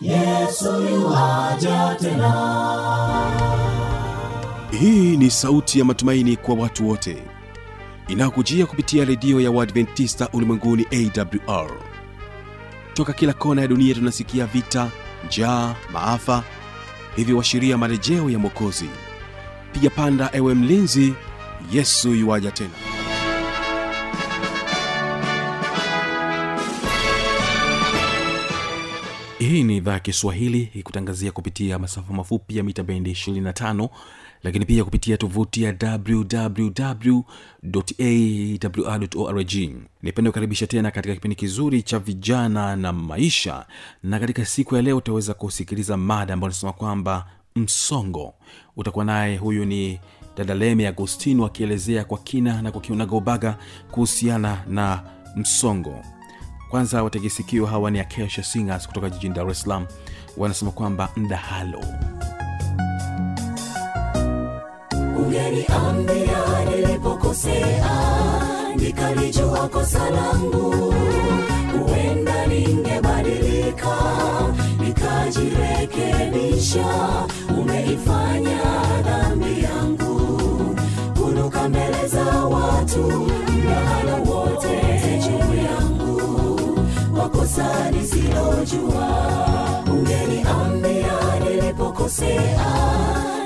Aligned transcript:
yesu 0.00 0.82
yuaja 0.82 1.96
tena. 2.00 2.32
Hii 4.80 5.16
ni 5.16 5.30
sauti 5.30 5.78
ya 5.78 5.84
matumaini 5.84 6.36
kwa 6.36 6.54
watu 6.54 6.88
wote. 6.88 7.22
Inayokujia 8.08 8.66
kupitia 8.66 9.04
redio 9.04 9.40
ya 9.40 9.50
uadventista 9.50 10.28
ulimwenguni 10.32 10.86
awr 10.92 11.70
toka 12.94 13.12
kila 13.12 13.32
kona 13.32 13.62
ya 13.62 13.68
dunia 13.68 13.94
tunasikia 13.94 14.46
vita 14.46 14.90
njaa 15.26 15.74
maafa 15.92 16.42
hivyo 17.16 17.36
washiria 17.36 17.78
marejeo 17.78 18.30
ya 18.30 18.38
mwokozi. 18.38 18.88
Piga 19.72 19.90
panda 19.90 20.30
ewe 20.32 20.54
mlinzi 20.54 21.14
yesu 21.72 22.10
yuwaja 22.14 22.50
tena 22.50 22.70
hii 29.46 29.62
ni 29.62 29.76
idhaa 29.76 29.92
ya 29.92 30.00
kiswahili 30.00 30.70
ikutangazia 30.74 31.32
kupitia 31.32 31.78
masafa 31.78 32.12
mafupi 32.14 32.56
ya 32.56 32.64
mita 32.64 32.82
bendi 32.82 33.12
25 33.12 33.88
lakini 34.42 34.64
pia 34.64 34.84
kupitia 34.84 35.16
tovuti 35.16 35.62
ya 35.62 35.74
wwwawrorg 39.16 39.54
nipende 40.02 40.30
kukaribisha 40.30 40.66
tena 40.66 40.90
katika 40.90 41.14
kipindi 41.14 41.34
kizuri 41.36 41.82
cha 41.82 41.98
vijana 41.98 42.76
na 42.76 42.92
maisha 42.92 43.66
na 44.02 44.20
katika 44.20 44.44
siku 44.44 44.76
ya 44.76 44.82
leo 44.82 44.96
utaweza 44.96 45.34
kusikiliza 45.34 45.96
mada 45.96 46.34
ambayo 46.34 46.48
nasema 46.48 46.72
kwamba 46.72 47.26
msongo. 47.56 48.34
Utakuwa 48.76 49.04
naye 49.04 49.36
huyu 49.36 49.64
ni 49.64 50.00
dada 50.36 50.54
leme 50.54 50.88
agostino 50.88 51.46
akielezea 51.46 52.04
kwa 52.04 52.18
kina 52.18 52.62
na 52.62 52.72
kwa 52.72 52.80
kiunagaubaga 52.80 53.58
kuhusiana 53.90 54.64
na 54.68 55.02
msongo 55.36 56.04
kwanza 56.70 57.02
wategesikio 57.02 57.66
hawa 57.66 57.90
ni 57.90 58.00
akesha 58.00 58.42
singers 58.42 58.86
kutoka 58.86 59.10
jijini 59.10 59.34
dar 59.34 59.50
es 59.50 59.60
salaam. 59.60 59.86
Wanasema 60.36 60.70
kwamba 60.70 61.08
mdahalo. 61.16 61.80
Ungeniambia 65.18 66.64
nilipokosea 66.70 67.90
nikalijua 68.76 69.68
kosa 69.68 70.10
langu. 70.10 70.94
Huenda 71.86 72.46
ningebadilika 72.46 73.96
nikajirekebisha. 74.80 76.86
Umeifanya 77.58 78.75
nilipokosea 92.06 92.66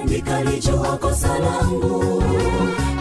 nikalijua 0.05 0.97
kosa 0.99 1.39
langu. 1.39 2.23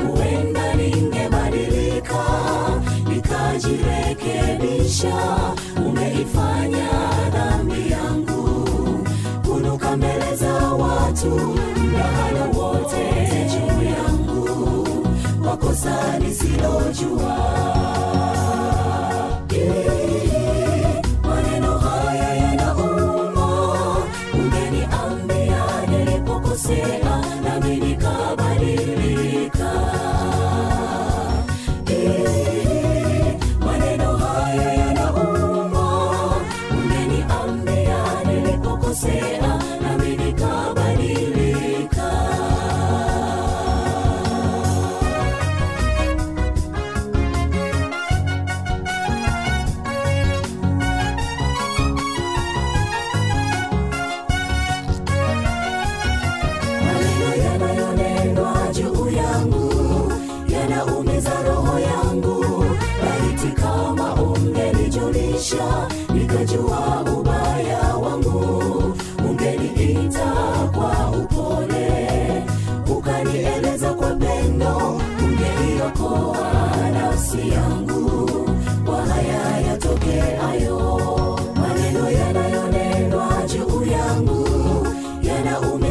Huenda 0.07 0.73
ningebadilika 0.73 2.25
nikajirekebisha. 3.09 5.15
Umeifanya 5.87 6.89
dhambi 7.33 7.91
yangu 7.91 8.67
kunuka 9.47 9.97
mbele 9.97 10.35
za 10.35 10.53
watu 10.53 11.27
mdahalo 11.83 12.51
wote 12.59 13.25
juu 13.51 13.83
yangu. 13.85 14.47
Wakosa 15.47 16.19
nisilojua 16.19 17.37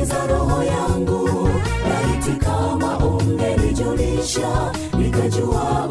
yanaumiza 0.08 0.26
roho 0.26 0.62
yangu. 0.62 1.48
Laiti 1.88 2.32
kama 2.44 2.98
ungenijulisha 2.98 4.72
nikajua 4.98 5.87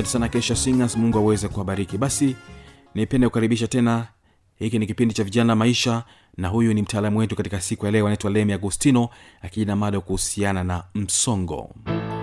asante 0.00 0.12
sana 0.12 0.28
kesha 0.28 0.56
singers. 0.56 0.96
Mungu 0.96 1.18
aweze 1.18 1.48
kuwabariki. 1.48 1.98
Basi 1.98 2.36
nipende 2.94 3.28
kukaribisha 3.28 3.66
tena. 3.68 4.06
Hiki 4.56 4.78
ni 4.78 4.86
kipindi 4.86 5.14
cha 5.14 5.24
vijana 5.24 5.56
maisha 5.56 6.04
na 6.36 6.48
huyu 6.48 6.74
ni 6.74 6.82
mtaalamu 6.82 7.18
wetu 7.18 7.36
katika 7.36 7.60
siku 7.60 7.86
ya 7.86 7.92
leo 7.92 8.06
anaitwa 8.06 8.30
lemi 8.30 8.52
agostino 8.52 9.08
akijina 9.42 9.76
mado 9.76 10.00
kuhusiana 10.00 10.64
na 10.64 10.84
msongo. 10.94 11.74
karibu 11.84 12.19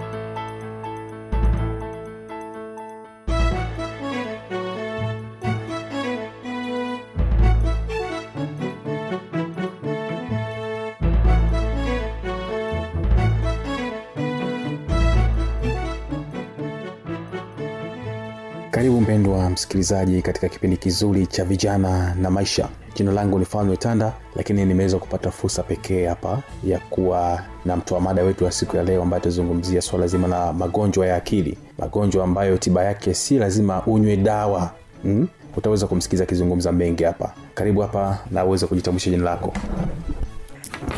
msikilizaji 19.58 20.22
katika 20.22 20.50
kipindi 20.50 20.78
kizuri 20.78 21.28
cha 21.28 21.46
vijana 21.46 22.16
na 22.22 22.32
maisha. 22.32 22.68
Jina 22.96 23.12
langu 23.12 23.40
ni 23.40 23.46
falme 23.46 23.78
tanda 23.78 24.14
lakini 24.36 24.66
nimeweza 24.66 24.98
kupata 24.98 25.32
fursa 25.32 25.64
pekee 25.64 26.08
hapa 26.08 26.40
ya 26.64 26.80
kuwa 26.80 27.42
na 27.66 27.76
mtoa 27.76 28.00
mada 28.00 28.24
wetu 28.24 28.46
wa 28.46 28.52
siku 28.52 28.78
ya 28.78 28.84
leo 28.84 29.02
ambaye 29.02 29.22
atazungumzia 29.22 29.82
swala 29.82 30.08
zima 30.08 30.28
la 30.28 30.54
magonjwa 30.54 31.08
ya 31.08 31.16
akili. 31.16 31.58
Magonjwa 31.80 32.24
ambayo 32.24 32.58
tiba 32.58 32.84
yake 32.84 33.14
si 33.14 33.38
lazima 33.38 33.82
unywe 33.86 34.18
dawa. 34.18 34.72
Hmm? 35.04 35.28
utaweza 35.58 35.88
kumsikiliza 35.88 36.24
akizungumza 36.24 36.72
mengi 36.72 37.04
hapa. 37.04 37.34
Karibu 37.54 37.82
hapa 37.82 38.18
na 38.32 38.46
uweze 38.46 38.68
kujitambulisha 38.68 39.10
jina 39.12 39.24
lako. 39.24 39.54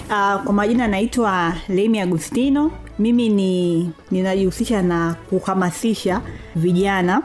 Uh, 0.10 0.44
kwa 0.44 0.54
majina 0.54 0.88
naitwa 0.88 1.54
Lemi 1.70 2.00
Agustino. 2.00 2.72
Mimi 3.00 3.30
ni 3.30 3.92
ninajihusisha 4.12 4.82
na 4.82 5.16
kuhamasisha 5.30 6.22
vijana 6.56 7.22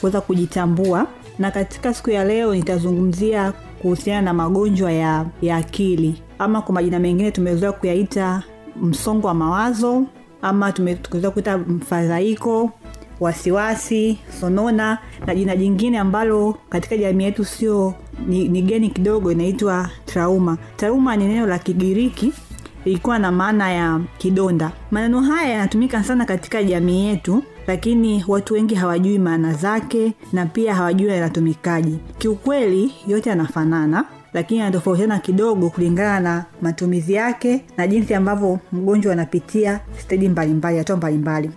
kuweza 0.00 0.20
kujitambua, 0.20 1.06
na 1.38 1.50
katika 1.50 1.94
siku 1.94 2.10
ya 2.10 2.24
leo 2.24 2.54
nitazungumzia 2.54 3.52
kuhusiana 3.82 4.22
na 4.22 4.34
magonjwa 4.34 4.92
ya, 4.92 5.26
ya 5.42 5.56
akili. 5.56 6.22
Ama 6.38 6.62
kwa 6.62 6.74
majina 6.74 6.98
mengine 6.98 7.30
tumezoea 7.30 7.72
kuyaita 7.72 8.42
msongo 8.82 9.26
wa 9.28 9.34
mawazo 9.34 10.04
ama 10.42 10.72
tume- 10.72 10.94
tumeweza 10.94 11.30
kuita 11.30 11.58
mfadhaiko 11.58 12.70
wasiwasi 13.20 14.18
sonona 14.40 14.98
na 15.26 15.34
jina 15.34 15.56
jingine 15.56 15.98
ambalo 15.98 16.56
katika 16.68 16.96
jamii 16.96 17.24
yetu 17.24 17.44
sio 17.44 17.94
ni, 18.26 18.48
ni 18.48 18.62
geni 18.62 18.90
kidogo 18.90 19.32
inaitwa 19.32 19.90
trauma. 20.04 20.58
Trauma 20.76 21.16
ni 21.16 21.28
neno 21.28 21.46
la 21.46 21.58
kigiriki 21.58 22.32
ilikuwa 22.84 23.18
na 23.18 23.32
maana 23.32 23.72
ya 23.72 24.00
kidonda. 24.18 24.72
Maneno 24.90 25.20
haya 25.20 25.48
yanatumika 25.52 26.04
sana 26.04 26.24
katika 26.24 26.62
jamii 26.62 27.06
yetu 27.06 27.42
lakini 27.66 28.24
watu 28.28 28.54
wengi 28.54 28.74
hawajui 28.74 29.18
maana 29.18 29.52
zake 29.52 30.12
na 30.32 30.46
pia 30.46 30.74
hawajui 30.74 31.08
yanatumikaji 31.10 31.98
kiukweli 32.18 32.92
yote 33.06 33.30
yanafanana 33.30 34.04
lakini 34.32 34.60
yanatofautiana 34.60 35.18
kidogo 35.18 35.70
kulingana 35.70 36.20
na 36.20 36.44
matumizi 36.62 37.12
yake 37.12 37.64
na 37.76 37.86
jinsi 37.86 38.14
ambavyo 38.14 38.58
mgonjwa 38.72 39.12
anapitia 39.12 39.80
stedi 39.98 40.28
mbalimbali 40.28 40.78
hatua 40.78 40.96
mbalimbali 40.96 41.50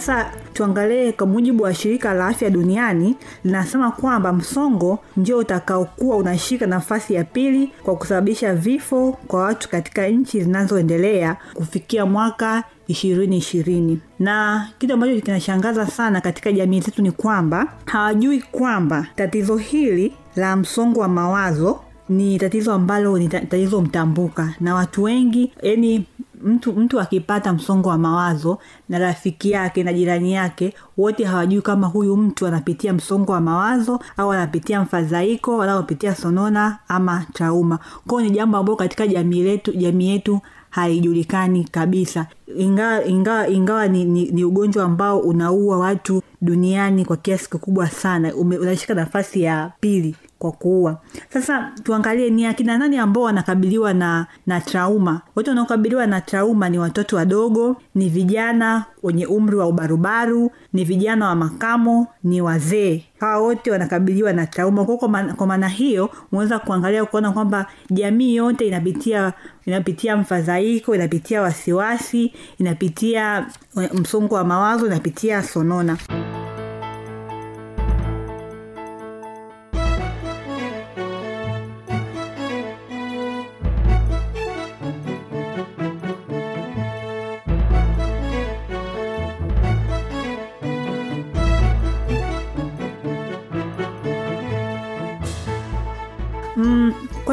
Sasa 0.00 0.30
tuangalie 0.52 1.12
kwa 1.12 1.26
mujibu 1.26 1.62
wa 1.62 1.74
shirika 1.74 2.14
la 2.14 2.26
afya 2.26 2.50
duniani 2.50 3.16
linasema 3.44 3.90
kwamba 3.90 4.32
msongo 4.32 4.98
ndio 5.16 5.38
utakaokuwa 5.38 6.16
unashika 6.16 6.66
nafasi 6.66 7.14
ya 7.14 7.24
pili 7.24 7.70
kwa 7.82 7.96
kusababisha 7.96 8.54
vifo 8.54 9.18
kwa 9.26 9.42
watu 9.42 9.68
katika 9.68 10.08
nchi 10.08 10.40
zinazoendelea 10.40 11.36
kufikia 11.54 12.06
mwaka 12.06 12.64
ishirini 12.88 13.36
ishirini. 13.36 14.00
Na 14.18 14.68
kitu 14.78 14.92
ambacho 14.94 15.20
kinashangaza 15.20 15.86
sana 15.86 16.20
katika 16.20 16.52
jamii 16.52 16.80
zetu 16.80 17.02
ni 17.02 17.10
kwamba 17.12 17.66
hawajui 17.84 18.40
kwamba 18.40 19.06
tatizo 19.16 19.56
hili 19.56 20.12
la 20.36 20.56
msongo 20.56 21.00
wa 21.00 21.08
mawazo 21.08 21.80
ni 22.08 22.38
tatizo 22.38 22.72
ambalo 22.72 23.18
ni 23.18 23.28
ta- 23.28 23.40
tatizo 23.40 23.80
mtambuka. 23.80 24.54
Na 24.60 24.74
watu 24.74 25.02
wengi 25.02 25.52
yani 25.62 26.06
mtu 26.42 26.72
mtu 26.72 27.00
akipata 27.00 27.52
msongo 27.52 27.88
wa 27.88 27.98
mawazo 27.98 28.58
na 28.88 28.98
rafiki 28.98 29.50
yake 29.50 29.82
na 29.84 29.92
jirani 29.92 30.32
yake 30.32 30.74
wote 30.96 31.24
hawajui 31.24 31.62
kama 31.62 31.86
huyu 31.86 32.16
mtu 32.16 32.46
anapitia 32.46 32.92
msongo 32.92 33.32
wa 33.32 33.40
mawazo 33.40 34.00
au 34.16 34.32
anapitia 34.32 34.80
mfadhaiko 34.82 35.62
anaopitia 35.62 36.14
sonona 36.14 36.78
ama 36.88 37.26
trauma. 37.32 37.78
Kwao 38.06 38.20
ni 38.20 38.30
jambo 38.30 38.56
ambalo 38.58 38.76
katika 38.76 39.06
jamii 39.06 39.42
letu 39.42 39.72
jamii 39.72 40.08
yetu 40.08 40.40
haijulikani 40.70 41.64
kabisa. 41.64 42.26
Ingawa 42.58 43.04
ingawa, 43.04 43.48
ingawa 43.48 43.88
ni, 43.88 44.04
ni, 44.04 44.30
ni 44.30 44.44
ugonjwa 44.44 44.84
ambao 44.84 45.18
unaua 45.18 45.78
watu 45.78 46.22
duniani 46.42 47.04
kwa 47.04 47.16
kiasi 47.16 47.50
kikubwa 47.50 47.86
sana 47.90 48.34
unashika 48.34 48.94
nafasi 48.94 49.42
ya 49.42 49.72
pili 49.80 50.16
kwa 50.38 50.52
kuua. 50.52 51.00
Sasa 51.32 51.72
tuangalie 51.82 52.30
ni 52.30 52.46
akina 52.46 52.78
nani 52.78 52.96
ambao 52.98 53.22
wanakabiliwa 53.22 53.94
na 53.94 54.26
na 54.46 54.60
trauma. 54.60 55.20
Wote 55.36 55.50
wanaokabiliwa 55.50 56.06
na 56.06 56.20
trauma 56.20 56.68
ni 56.68 56.78
watoto 56.78 57.16
wadogo 57.16 57.76
ni 57.94 58.08
vijana 58.08 58.84
wenye 59.02 59.26
umri 59.26 59.56
wa 59.56 59.66
ubarubaru 59.66 60.50
ni 60.72 60.84
vijana 60.84 61.28
wa 61.28 61.34
makamo 61.34 62.06
ni 62.24 62.40
wazee. 62.40 63.04
Hawa 63.20 63.38
wote 63.38 63.70
wanakabiliwa 63.70 64.32
na 64.32 64.46
trauma. 64.46 64.84
Kwa 64.84 64.96
kwa 65.36 65.46
maana- 65.46 65.68
hiyo 65.68 66.10
unaweza 66.32 66.58
kuangalia 66.58 67.04
kuona 67.04 67.32
kwamba 67.32 67.66
jamii 67.90 68.34
yote 68.34 68.66
inapitia 68.66 69.32
inapitia 69.66 70.16
mfadhaiko 70.16 70.94
inapitia 70.94 71.42
wasiwasi 71.42 72.32
inapitia 72.58 73.46
eh, 73.82 73.90
msongo 73.94 74.34
wa 74.34 74.44
mawazo 74.44 74.86
inapitia 74.86 75.42
sonona 75.42 75.96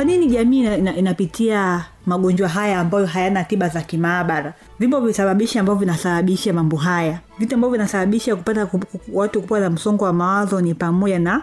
kwa 0.04 0.12
nini 0.12 0.28
jamii 0.28 0.60
ina, 0.60 0.78
ina, 0.78 0.96
inapitia 0.96 1.86
magonjwa 2.06 2.50
haya 2.50 2.80
ambayo 2.80 3.06
hayana 3.06 3.44
tiba 3.44 3.70
za 3.70 3.82
kimaabara 3.82 4.54
vipo 4.80 5.00
visababishi 5.00 5.60
ambavyo 5.60 5.80
vinasababisha 5.80 6.54
mambo 6.54 6.78
haya 6.78 7.20
vitu 7.40 7.56
ambavyo 7.56 7.72
vinasababisha 7.72 8.36
kupata 8.36 8.66
ku- 8.66 8.80
ku- 8.80 9.00
watu 9.14 9.42
kupata 9.42 9.62
na 9.64 9.70
msongo 9.70 10.06
wa 10.06 10.14
mawazo 10.14 10.62
ni 10.62 10.74
pamoja 10.74 11.20
na 11.20 11.42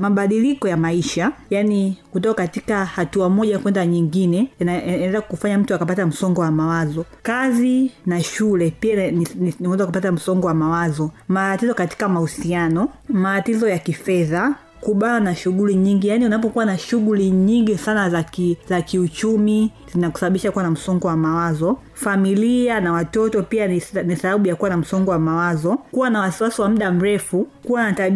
mabadiliko 0.00 0.68
ya 0.68 0.76
maisha 0.76 1.32
yani 1.50 1.98
kutoka 2.12 2.34
katika 2.42 2.84
hatua 2.84 3.28
moja 3.30 3.58
kwenda 3.58 3.86
nyingine 3.86 4.50
ina- 4.58 4.84
inaweza 4.84 5.20
kufanya 5.20 5.58
mtu 5.58 5.74
akapata 5.74 6.06
msongo 6.06 6.40
wa 6.40 6.50
mawazo 6.50 7.04
kazi 7.22 7.90
na 8.06 8.22
shule 8.22 8.70
pia 8.80 9.06
inaweza 9.60 9.86
kupata 9.86 10.12
msongo 10.12 10.46
wa 10.46 10.54
mawazo 10.54 11.10
matatizo 11.28 11.74
katika 11.74 12.08
mahusiano 12.08 12.88
matatizo 13.08 13.68
ya 13.68 13.78
kifedha 13.78 14.54
kubana 14.80 15.20
na 15.20 15.34
shughuli 15.36 15.74
nyingi. 15.74 16.08
Yaani 16.08 16.26
unapokuwa 16.26 16.64
na 16.64 16.78
shughuli 16.78 17.30
nyingi 17.30 17.78
sana 17.78 18.10
za 18.10 18.24
za 18.68 18.82
kiuchumi 18.82 19.72
zinakusababisha 19.92 20.52
kuwa 20.52 20.64
na 20.64 20.70
msongo 20.70 21.08
wa 21.08 21.16
mawazo 21.16 21.78
familia 21.98 22.80
na 22.80 22.92
watoto 22.92 23.42
pia 23.42 23.66
ni, 23.66 23.80
sababu 24.16 24.46
ya 24.48 24.56
kuwa 24.56 24.70
na 24.70 24.76
msongo 24.76 25.10
wa 25.10 25.18
mawazo 25.18 25.76
kuwa 25.76 26.10
na 26.10 26.20
wasiwasi 26.20 26.60
wa 26.62 26.68
muda 26.68 26.92
mrefu 26.92 27.44
kuwa 27.62 27.92
na, 27.92 28.10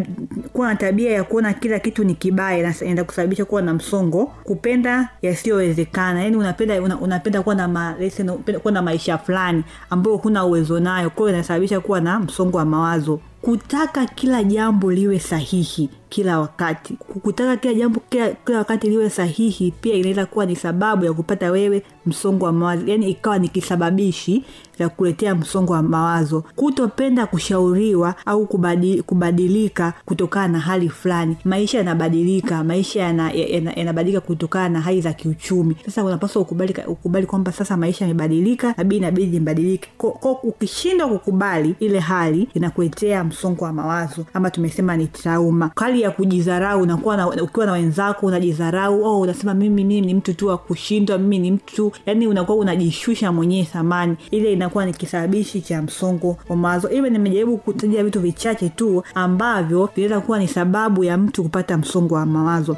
na 0.57 0.75
tabia 0.75 1.11
ya 1.11 1.23
kuona 1.23 1.53
kila 1.53 1.79
kitu 1.79 2.03
ni 2.03 2.15
kibaya 2.15 2.57
ina- 2.59 2.75
inaenda 2.81 3.03
kusababisha 3.03 3.45
kuwa 3.45 3.61
na 3.61 3.73
msongo 3.73 4.25
kupenda 4.43 5.09
yasiyowezekana. 5.21 6.23
Yaani 6.23 6.35
unapenda 6.37 6.81
una, 6.81 6.97
unapenda 6.99 7.41
kuwa 7.41 7.55
na 7.55 7.67
ma, 7.67 7.95
kuwa 8.61 8.71
na 8.71 8.81
maisha 8.81 9.17
fulani 9.17 9.63
ambayo 9.89 10.17
huna 10.17 10.45
uwezo 10.45 10.79
nayo 10.79 11.09
kwa 11.09 11.29
inasababisha 11.29 11.79
kuwa 11.79 12.01
na 12.01 12.19
msongo 12.19 12.57
wa 12.57 12.65
mawazo. 12.65 13.19
Kutaka 13.41 14.05
kila 14.05 14.43
jambo 14.43 14.91
liwe 14.91 15.19
sahihi 15.19 15.89
kila 16.09 16.39
wakati. 16.39 16.93
Kutaka 16.93 17.57
kila 17.57 17.73
jambo 17.73 18.01
kila, 18.09 18.29
kila 18.29 18.57
wakati 18.57 18.89
liwe 18.89 19.09
sahihi 19.09 19.73
pia 19.81 19.95
inaweza 19.95 20.25
kuwa 20.25 20.45
ni 20.45 20.55
sababu 20.55 21.05
ya 21.05 21.13
kupata 21.13 21.51
wewe 21.51 21.83
msongo 22.05 22.45
wa 22.45 22.51
mawazo 22.51 22.87
yani 22.87 23.09
ikawa 23.09 23.39
ni 23.39 23.47
kisababishi 23.47 24.43
cha 24.77 24.89
kuletea 24.89 25.35
msongo 25.35 25.73
wa 25.73 25.81
mawazo 25.81 26.43
kutopenda 26.55 27.25
kushauriwa 27.25 28.15
au 28.25 28.45
kubadi, 28.47 29.01
kubadilika 29.01 29.93
kutokana 30.05 30.47
na 30.47 30.59
hali 30.59 30.89
fulani. 30.89 31.37
Maisha 31.45 31.77
yanabadilika 31.77 32.63
maisha 32.63 32.99
yanabadilika 33.01 33.71
yana, 33.73 33.93
yana 34.05 34.21
kutokana 34.21 34.69
na 34.69 34.81
hali 34.81 35.01
za 35.01 35.13
kiuchumi. 35.13 35.75
Sasa 35.85 36.03
unapaswa 36.03 36.41
ukubali, 36.41 36.75
ukubali 36.87 37.25
kwamba 37.25 37.51
sasa 37.51 37.77
maisha 37.77 38.05
yamebadilika 38.05 38.73
nabii 38.77 38.97
inabidi 38.97 39.39
ko- 39.97 40.39
ukishindwa 40.43 41.07
kukubali 41.07 41.75
ile 41.79 41.99
hali 41.99 42.47
inakuletea 42.53 43.23
msongo 43.23 43.65
wa 43.65 43.73
mawazo 43.73 44.25
ama 44.33 44.51
tumesema 44.51 44.97
ni 44.97 45.07
trauma. 45.07 45.71
Hali 45.75 46.01
ya 46.01 46.11
kujidharau 46.11 46.81
unakuwa 46.81 47.17
na, 47.17 47.27
ukiwa 47.43 47.65
na 47.65 47.71
wenzako 47.71 48.25
unajidharau 48.25 49.03
oh, 49.03 49.19
unasema 49.19 49.53
mimi 49.53 49.83
mimi 49.83 50.01
ni 50.01 50.13
mtu 50.13 50.33
tu 50.33 50.47
wa 50.47 50.57
kushindwa 50.57 51.17
mimi 51.17 51.39
ni 51.39 51.51
mtu 51.51 51.91
yani 52.05 52.27
unakuwa 52.27 52.57
unajishusha 52.57 53.31
mwenyewe 53.31 53.63
thamani. 53.65 54.15
Ile 54.31 54.53
inakuwa 54.63 54.85
ni 54.85 54.93
kisababishi 54.93 55.61
cha 55.61 55.81
msongo 55.81 56.37
wa 56.49 56.55
mawazo. 56.55 56.87
Hivyo 56.87 57.09
nimejaribu 57.09 57.57
kutaja 57.57 58.03
vitu 58.03 58.19
vichache 58.19 58.69
tu 58.69 59.03
ambavyo 59.15 59.89
vinaweza 59.95 60.21
kuwa 60.25 60.39
ni 60.39 60.47
sababu 60.47 61.03
ya 61.03 61.17
mtu 61.17 61.43
kupata 61.43 61.77
msongo 61.77 62.15
wa 62.15 62.25
mawazo 62.25 62.77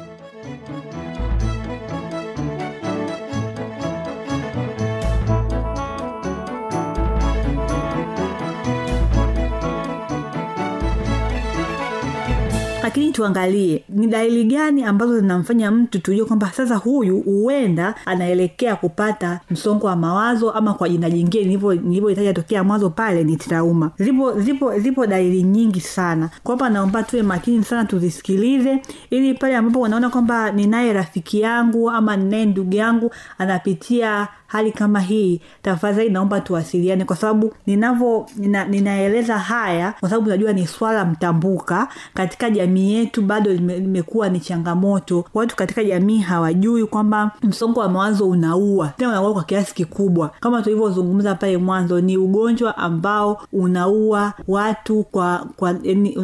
lakini 12.86 13.12
tuangalie 13.12 13.84
ni 13.88 14.06
dalili 14.06 14.44
gani 14.44 14.84
ambazo 14.84 15.20
zinamfanya 15.20 15.70
mtu 15.70 15.98
tujue 15.98 16.24
kwamba 16.24 16.50
sasa 16.52 16.76
huyu 16.76 17.20
huenda 17.20 17.94
anaelekea 18.04 18.76
kupata 18.76 19.40
msongo 19.50 19.86
wa 19.86 19.96
mawazo 19.96 20.50
ama 20.50 20.74
kwa 20.74 20.88
jina 20.88 21.10
jingine 21.10 21.44
nilivyohitaji 21.82 22.32
tokea 22.32 22.64
mwanzo 22.64 22.90
pale 22.90 23.24
ni 23.24 23.36
trauma. 23.36 23.90
Zipo 23.98 24.40
zipo 24.40 24.78
zipo 24.78 25.06
dalili 25.06 25.42
nyingi 25.42 25.80
sana. 25.80 26.30
Kwamba 26.42 26.68
naomba 26.70 27.02
tuwe 27.02 27.22
makini 27.22 27.64
sana 27.64 27.84
tuzisikilize 27.84 28.82
ili 29.10 29.34
pale 29.34 29.56
ambapo 29.56 29.80
unaona 29.80 30.10
kwamba 30.10 30.50
ninaye 30.52 30.92
rafiki 30.92 31.40
yangu 31.40 31.90
ama 31.90 32.16
ninaye 32.16 32.46
ndugu 32.46 32.74
yangu 32.74 33.10
anapitia 33.38 34.28
hali 34.46 34.72
kama 34.72 35.00
hii 35.00 35.40
tafadhali 35.62 36.10
naomba 36.10 36.40
tuwasiliane 36.40 37.04
kwa 37.04 37.16
sababu 37.16 37.52
ninavyo 37.66 38.26
nina, 38.36 38.64
ninaeleza 38.64 39.38
haya 39.38 39.94
kwa 40.00 40.08
sababu 40.10 40.28
najua 40.30 40.52
ni 40.52 40.66
swala 40.66 41.04
mtambuka. 41.04 41.88
Katika 42.14 42.50
jamii 42.50 42.94
yetu 42.94 43.22
bado 43.22 43.52
lime- 43.52 43.78
limekuwa 43.78 44.28
ni 44.28 44.40
changamoto. 44.40 45.24
Watu 45.34 45.56
katika 45.56 45.84
jamii 45.84 46.18
hawajui 46.18 46.86
kwamba 46.86 47.30
msongo 47.42 47.80
wa 47.80 47.88
mawazo 47.88 48.28
unaua. 48.28 48.88
Tena 48.96 49.10
unaua 49.10 49.32
kwa 49.32 49.44
kiasi 49.44 49.74
kikubwa. 49.74 50.30
Kama 50.40 50.62
tulivyozungumza 50.62 51.34
pale 51.34 51.56
mwanzo 51.56 52.00
ni 52.00 52.16
ugonjwa 52.16 52.76
ambao 52.76 53.42
unaua 53.52 54.32
watu 54.48 55.02
kwa, 55.02 55.46
kwa 55.56 55.74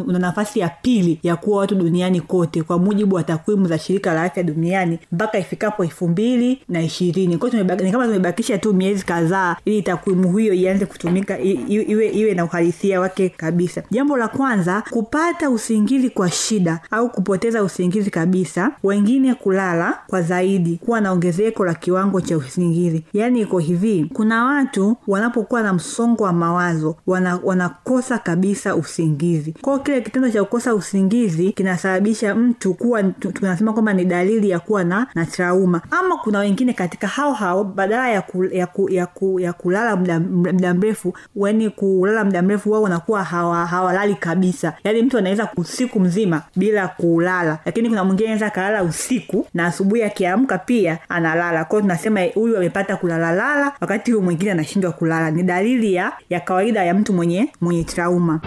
una 0.07 0.19
nafasi 0.19 0.59
ya 0.59 0.69
pili 0.81 1.19
ya 1.23 1.35
kuwa 1.35 1.57
watu 1.59 1.75
duniani 1.75 2.21
kote. 2.21 2.63
Kwa 2.63 2.77
mujibu 2.79 3.15
wa 3.15 3.23
takwimu 3.23 3.67
za 3.67 3.79
shirika 3.79 4.13
la 4.13 4.23
afya 4.23 4.43
duniani 4.43 4.99
mpaka 5.11 5.37
ifikapo 5.39 5.83
elfu 5.83 6.07
mbili 6.07 6.61
na 6.69 6.81
ishirini. 6.81 7.37
Kwao 7.37 7.51
ni 7.83 7.91
kama 7.91 8.07
tumebakisha 8.17 8.57
tu 8.57 8.73
miezi 8.73 9.05
kadhaa 9.05 9.55
ili 9.65 9.81
takwimu 9.81 10.37
hiyo 10.37 10.53
ianze 10.53 10.85
kutumika 10.85 11.39
i- 11.39 11.51
iwe, 11.67 12.07
iwe 12.09 12.33
na 12.33 12.45
uhalisia 12.45 12.99
wake 12.99 13.29
kabisa. 13.29 13.83
Jambo 13.91 14.17
la 14.17 14.27
kwanza 14.27 14.83
kupata 14.89 15.49
usingizi 15.49 16.09
kwa 16.09 16.31
shida 16.31 16.79
au 16.91 17.09
kupoteza 17.09 17.63
usingizi 17.63 18.09
kabisa 18.11 18.71
wengine 18.83 19.33
kulala 19.33 19.99
kwa 20.07 20.21
zaidi 20.21 20.79
kuwa 20.85 21.01
na 21.01 21.11
ongezeko 21.11 21.65
la 21.65 21.73
kiwango 21.73 22.21
cha 22.21 22.37
usingizi. 22.37 23.03
Yaani 23.13 23.41
iko 23.41 23.59
hivi 23.59 24.09
kuna 24.13 24.45
watu 24.45 24.97
wanapokuwa 25.07 25.61
na 25.63 25.73
msongo 25.73 26.23
wa 26.23 26.33
mawazo 26.33 26.95
wana, 27.07 27.39
wanakosa 27.43 28.17
kabisa 28.17 28.75
usingizi. 28.75 29.51
Kwao 29.61 29.79
kile 29.79 30.01
kitendo 30.01 30.29
cha 30.29 30.43
kukosa 30.43 30.75
usingizi 30.75 31.51
kinasababisha 31.51 32.35
mtu 32.35 32.73
kuwa 32.73 33.03
tunasema 33.03 33.73
kwamba 33.73 33.93
ni 33.93 34.05
dalili 34.05 34.49
ya 34.49 34.59
kuwa 34.59 34.83
na, 34.83 35.07
na 35.15 35.25
trauma. 35.25 35.81
Ama 35.91 36.17
kuna 36.17 36.39
wengine 36.39 36.73
katika 36.73 37.07
hao 37.07 37.33
hao 37.33 37.63
badala 37.63 38.02
ya, 38.09 38.21
ku, 38.21 38.43
ya, 38.45 38.67
ku, 38.67 38.89
ya, 38.89 39.05
ku, 39.05 39.39
ya 39.39 39.53
kulala 39.53 39.95
muda 39.95 40.73
mrefu 40.73 41.13
yani 41.35 41.69
kulala 41.69 42.23
muda 42.23 42.41
mrefu 42.41 42.71
wao 42.71 42.81
wanakuwa 42.81 43.23
hawa- 43.23 43.65
hawalali 43.65 44.15
kabisa. 44.15 44.73
Yaani 44.83 45.01
mtu 45.01 45.17
anaweza 45.17 45.49
usiku 45.57 45.99
mzima 45.99 46.41
bila 46.55 46.87
kulala. 46.87 47.57
Lakini 47.65 47.89
kuna 47.89 48.03
mwingine 48.03 48.27
anaweza 48.29 48.47
akalala 48.47 48.83
usiku 48.83 49.47
na 49.53 49.65
asubuhi 49.65 50.03
akiamka 50.03 50.57
pia 50.57 50.97
analala. 51.09 51.65
Kwao 51.65 51.81
tunasema 51.81 52.21
huyu 52.35 52.57
amepata 52.57 52.95
kulalalala 52.95 53.71
wakati 53.81 54.11
huyu 54.11 54.23
mwingine 54.23 54.51
anashindwa 54.51 54.91
kulala. 54.91 55.31
Ni 55.31 55.43
dalili 55.43 55.93
ya, 55.93 56.11
ya 56.29 56.39
kawaida 56.39 56.83
ya 56.83 56.93
mtu 56.93 57.13
mwenye 57.13 57.49
mwenye 57.61 57.83
trauma 57.83 58.41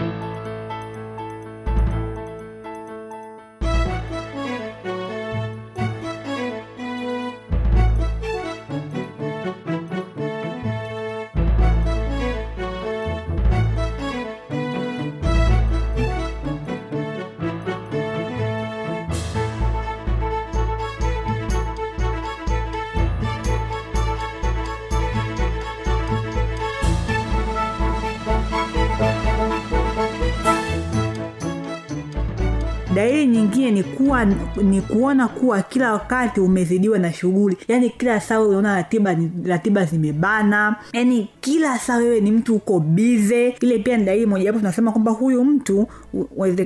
nyingine 33.97 34.27
ni 34.63 34.81
kuona 34.81 35.27
kuwa 35.27 35.61
kila 35.61 35.93
wakati 35.93 36.39
umezidiwa 36.41 36.99
na 36.99 37.13
shughuli. 37.13 37.57
Yaani 37.67 37.89
kila 37.89 38.19
saa 38.19 38.39
wewe 38.39 38.49
unaona 38.49 38.75
ratiba 38.75 39.15
ratiba 39.45 39.85
zimebana. 39.85 40.75
Yaani 40.93 41.27
kila 41.41 41.79
saa 41.79 41.97
wewe 41.97 42.19
ni 42.21 42.31
mtu 42.31 42.55
uko 42.55 42.79
bize 42.79 43.55
ile 43.61 43.79
pia 43.79 43.97
ni 43.97 44.25
mojawapo 44.25 44.59
tunasema 44.59 44.91
kwamba 44.91 45.11
huyu 45.11 45.43
mtu 45.43 45.87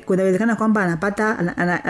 kunawezekana 0.05 0.55
kwamba 0.55 0.81
anapata 0.83 1.39
ana- 1.39 1.57
ana- 1.57 1.83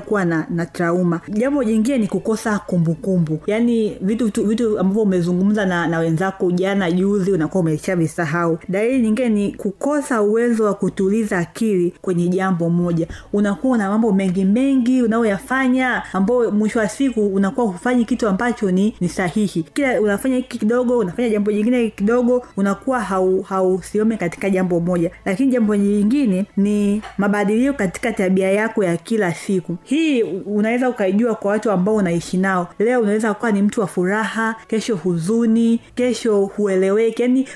kuwa 0.00 0.24
na, 0.24 0.46
na 0.50 0.66
trauma. 0.66 1.20
Jambo 1.28 1.64
jingine 1.64 1.98
ni 1.98 2.06
kukosa 2.06 2.58
kumbukumbu. 2.58 3.38
Yaani 3.46 3.96
vitu 4.00 4.30
tu- 4.30 4.44
vitu 4.46 4.78
ambavyo 4.78 5.02
umezungumza 5.02 5.66
na, 5.66 5.86
na 5.86 5.98
wenzako 5.98 6.50
jana 6.52 6.90
juzi 6.92 7.32
unakuwa 7.32 7.60
umeshavisahau 7.60 8.58
dalili 8.68 9.00
nyingine 9.02 9.28
ni 9.28 9.52
kukosa 9.52 10.22
uwezo 10.22 10.64
wa 10.64 10.74
kutuliza 10.74 11.38
akili 11.38 11.92
kwenye 12.00 12.28
jambo 12.28 12.70
moja. 12.70 13.06
Unakuwa 13.32 13.78
na 13.78 13.88
mambo 13.88 14.12
mengi 14.12 14.44
mengi 14.44 14.79
unaoyafanya 14.84 16.02
ambao 16.12 16.50
mwisho 16.50 16.78
wa 16.78 16.88
siku 16.88 17.26
unakuwa 17.26 17.66
hufanyi 17.66 18.04
kitu 18.04 18.28
ambacho 18.28 18.70
ni, 18.70 18.94
ni 19.00 19.08
sahihi. 19.08 19.62
Kila 19.62 20.00
unafanya 20.00 20.36
hiki 20.36 20.58
kidogo 20.58 20.98
unafanya 20.98 21.28
jambo 21.28 21.52
jingine 21.52 21.90
kidogo 21.90 22.46
unakuwa 22.56 23.00
hau- 23.00 23.42
katika 24.16 24.50
jambo 24.50 24.80
moja. 24.80 25.10
Lakini 25.24 25.52
jambo 25.52 25.76
jingine 25.76 26.46
ni 26.56 27.02
mabadiliko 27.18 27.72
katika 27.78 28.12
tabia 28.12 28.50
yako 28.52 28.84
ya 28.84 28.96
kila 28.96 29.34
siku. 29.34 29.76
Hii 29.82 30.22
unaweza 30.22 30.88
ukaijua 30.88 31.34
kwa 31.34 31.50
watu 31.50 31.70
ambao 31.70 31.94
unaishi 31.96 32.36
nao. 32.36 32.68
Leo 32.78 33.00
unaweza 33.00 33.34
kuwa 33.34 33.52
ni 33.52 33.62
mtu 33.62 33.80
wa 33.80 33.86
furaha 33.86 34.56
kesho 34.68 34.96
huzuni 34.96 35.80
kesho 35.94 36.40
hueleweki. 36.40 37.22
Yani 37.22 37.48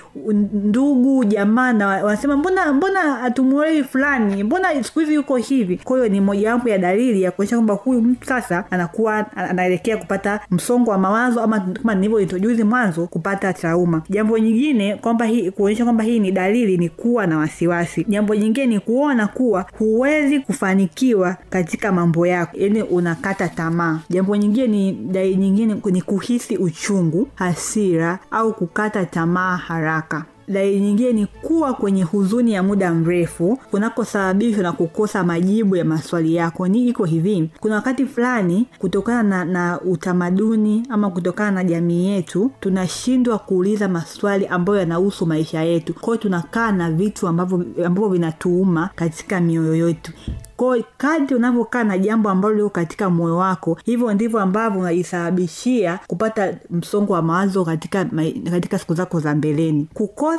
ndugu 0.53 1.25
jamaa 1.25 1.73
na 1.73 1.87
wanasema 1.89 2.37
mbona 2.37 2.73
mbona 2.73 3.01
hatumuelewi 3.01 3.85
fulani? 3.85 4.45
Mbona 4.45 4.85
siku 4.85 5.01
hizi 5.01 5.15
yuko 5.15 5.37
hivi? 5.37 5.77
Kwa 5.85 5.97
hiyo 5.97 6.09
ni 6.09 6.21
mojawapo 6.21 6.69
ya 6.69 6.79
dalili 6.79 7.14
ya 7.23 7.31
kuonyesha 7.31 7.57
kwamba 7.57 7.75
huyu 7.75 8.01
mtu 8.03 8.27
sasa 8.27 8.65
anakuwa 8.71 9.37
anaelekea 9.37 9.97
kupata 9.97 10.41
msongo 10.51 10.91
wa 10.91 10.99
mawazo 10.99 11.41
ama 11.41 11.61
kama 11.61 11.95
nilivyointrojuzi 11.95 12.65
mwanzo 12.65 13.07
kupata 13.07 13.53
trauma. 13.53 14.03
Jambo 14.11 14.39
nyingine 14.39 14.97
kwamba 14.97 15.25
hii 15.25 15.51
kuonyesha 15.51 15.85
kwamba 15.85 16.05
hii 16.05 16.21
ni 16.21 16.33
dalili 16.33 16.77
ni 16.79 16.89
kuwa 16.89 17.27
na 17.27 17.39
wasiwasi. 17.39 18.05
Jambo 18.09 18.35
nyingine 18.35 18.67
ni 18.67 18.81
kuona 18.81 19.27
kuwa 19.27 19.67
huwezi 19.79 20.41
kufanikiwa 20.41 21.37
katika 21.51 21.93
mambo 21.93 22.27
yako. 22.27 22.53
Yani 22.57 22.83
unakata 22.83 23.49
tamaa. 23.49 24.01
Jambo 24.11 24.37
nyingine 24.37 24.67
ni 24.67 24.93
dalili 24.93 25.37
nyingine 25.37 25.77
ni 25.85 26.03
kuhisi 26.03 26.57
uchungu 26.57 27.29
hasira 27.35 28.19
au 28.31 28.53
kukata 28.53 29.05
tamaa 29.07 29.57
haraka 29.57 30.25
dalili 30.49 30.81
nyingine 30.81 31.13
ni 31.13 31.27
kuwa 31.27 31.75
kwenye 31.75 32.03
huzuni 32.03 32.53
ya 32.53 32.63
muda 32.63 32.95
mrefu 32.95 33.59
kunakosababishwa 33.71 34.63
na 34.63 34.73
kukosa 34.73 35.25
majibu 35.25 35.77
ya 35.77 35.85
maswali 35.85 36.35
yako. 36.35 36.69
Ni 36.69 36.89
iko 36.89 37.05
hivi. 37.05 37.51
Kuna 37.61 37.75
wakati 37.75 38.07
fulani 38.07 38.67
kutokana 38.79 39.23
na, 39.23 39.45
na 39.45 39.81
utamaduni 39.81 40.87
ama 40.89 41.11
kutokana 41.11 41.51
na 41.51 41.65
jamii 41.65 42.07
yetu 42.07 42.51
tunashindwa 42.61 43.39
kuuliza 43.39 43.89
maswali 43.89 44.47
ambayo 44.47 44.79
yanahusu 44.79 45.27
maisha 45.27 45.63
yetu. 45.63 45.95
Kwao 45.95 46.17
tunakaa 46.17 46.73
na 46.73 46.91
vitu 46.91 47.29
ambavyo 47.29 47.65
ambavyo 47.87 48.09
vinatuuma 48.09 48.91
katika 48.95 49.41
mioyo 49.41 49.87
yetu. 49.89 50.13
Kwao 50.57 50.77
kadri 50.97 51.37
unavyokaa 51.37 51.85
na 51.85 51.99
jambo 51.99 52.31
ambalo 52.31 52.55
liko 52.55 52.69
katika 52.71 53.11
moyo 53.11 53.37
wako 53.37 53.79
hivyo 53.85 54.15
ndivyo 54.15 54.41
ambavyo 54.41 54.81
unajisababishia 54.81 55.99
kupata 56.07 56.55
msongo 56.71 57.13
wa 57.13 57.23
mawazo 57.23 57.65
katika, 57.65 58.05
katika 58.51 58.79
siku 58.79 58.95
zako 58.95 59.21
za 59.21 59.35
mbeleni. 59.35 59.89
Kukosa 59.95 60.34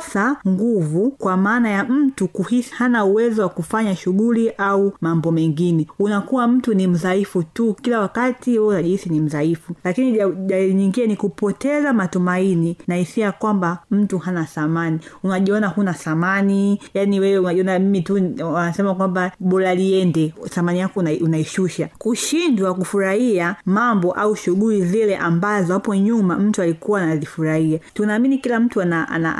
nguvu 0.48 1.10
kwa 1.10 1.36
maana 1.36 1.68
ya 1.70 1.84
mtu 1.84 2.28
kuhisi 2.28 2.74
hana 2.74 3.04
uwezo 3.04 3.42
wa 3.42 3.48
kufanya 3.48 3.96
shughuli 3.96 4.50
au 4.50 4.92
mambo 5.00 5.30
mengine. 5.32 5.86
Unakuwa 5.98 6.48
mtu 6.48 6.74
ni 6.74 6.86
mdhaifu 6.86 7.42
tu 7.42 7.74
kila 7.82 8.00
wakati 8.00 8.50
wewe 8.58 8.66
unajihisi 8.68 9.08
ni 9.08 9.20
mdhaifu. 9.20 9.72
Lakini 9.84 10.18
dalili 10.46 10.74
nyingine 10.74 11.06
ni 11.06 11.16
kupoteza 11.16 11.92
matumaini 11.92 12.76
na 12.86 12.94
hisia 12.94 13.32
kwamba 13.32 13.78
mtu 13.90 14.18
hana 14.18 14.44
thamani. 14.44 14.98
Unajiona 15.22 15.66
huna 15.68 15.92
thamani 15.92 16.80
yani 16.94 17.20
wewe 17.20 17.38
unajiona 17.38 17.78
mimi 17.78 18.02
tu 18.02 18.14
wanasema 18.40 18.94
kwamba 18.94 19.32
bora 19.40 19.74
liende 19.74 20.34
thamani 20.50 20.78
yako 20.78 21.00
una- 21.00 21.10
unaishusha. 21.20 21.88
Kushindwa 21.98 22.74
kufurahia 22.74 23.56
mambo 23.66 24.12
au 24.12 24.36
shughuli 24.36 24.84
zile 24.84 25.16
ambazo 25.16 25.72
hapo 25.72 25.94
nyuma 25.94 26.36
mtu 26.38 26.62
alikuwa 26.62 27.02
anazifurahia. 27.02 27.78
Tunaamini 27.94 28.38
kila 28.38 28.60
mtu 28.60 28.80
ana, 28.82 29.08
ana, 29.08 29.36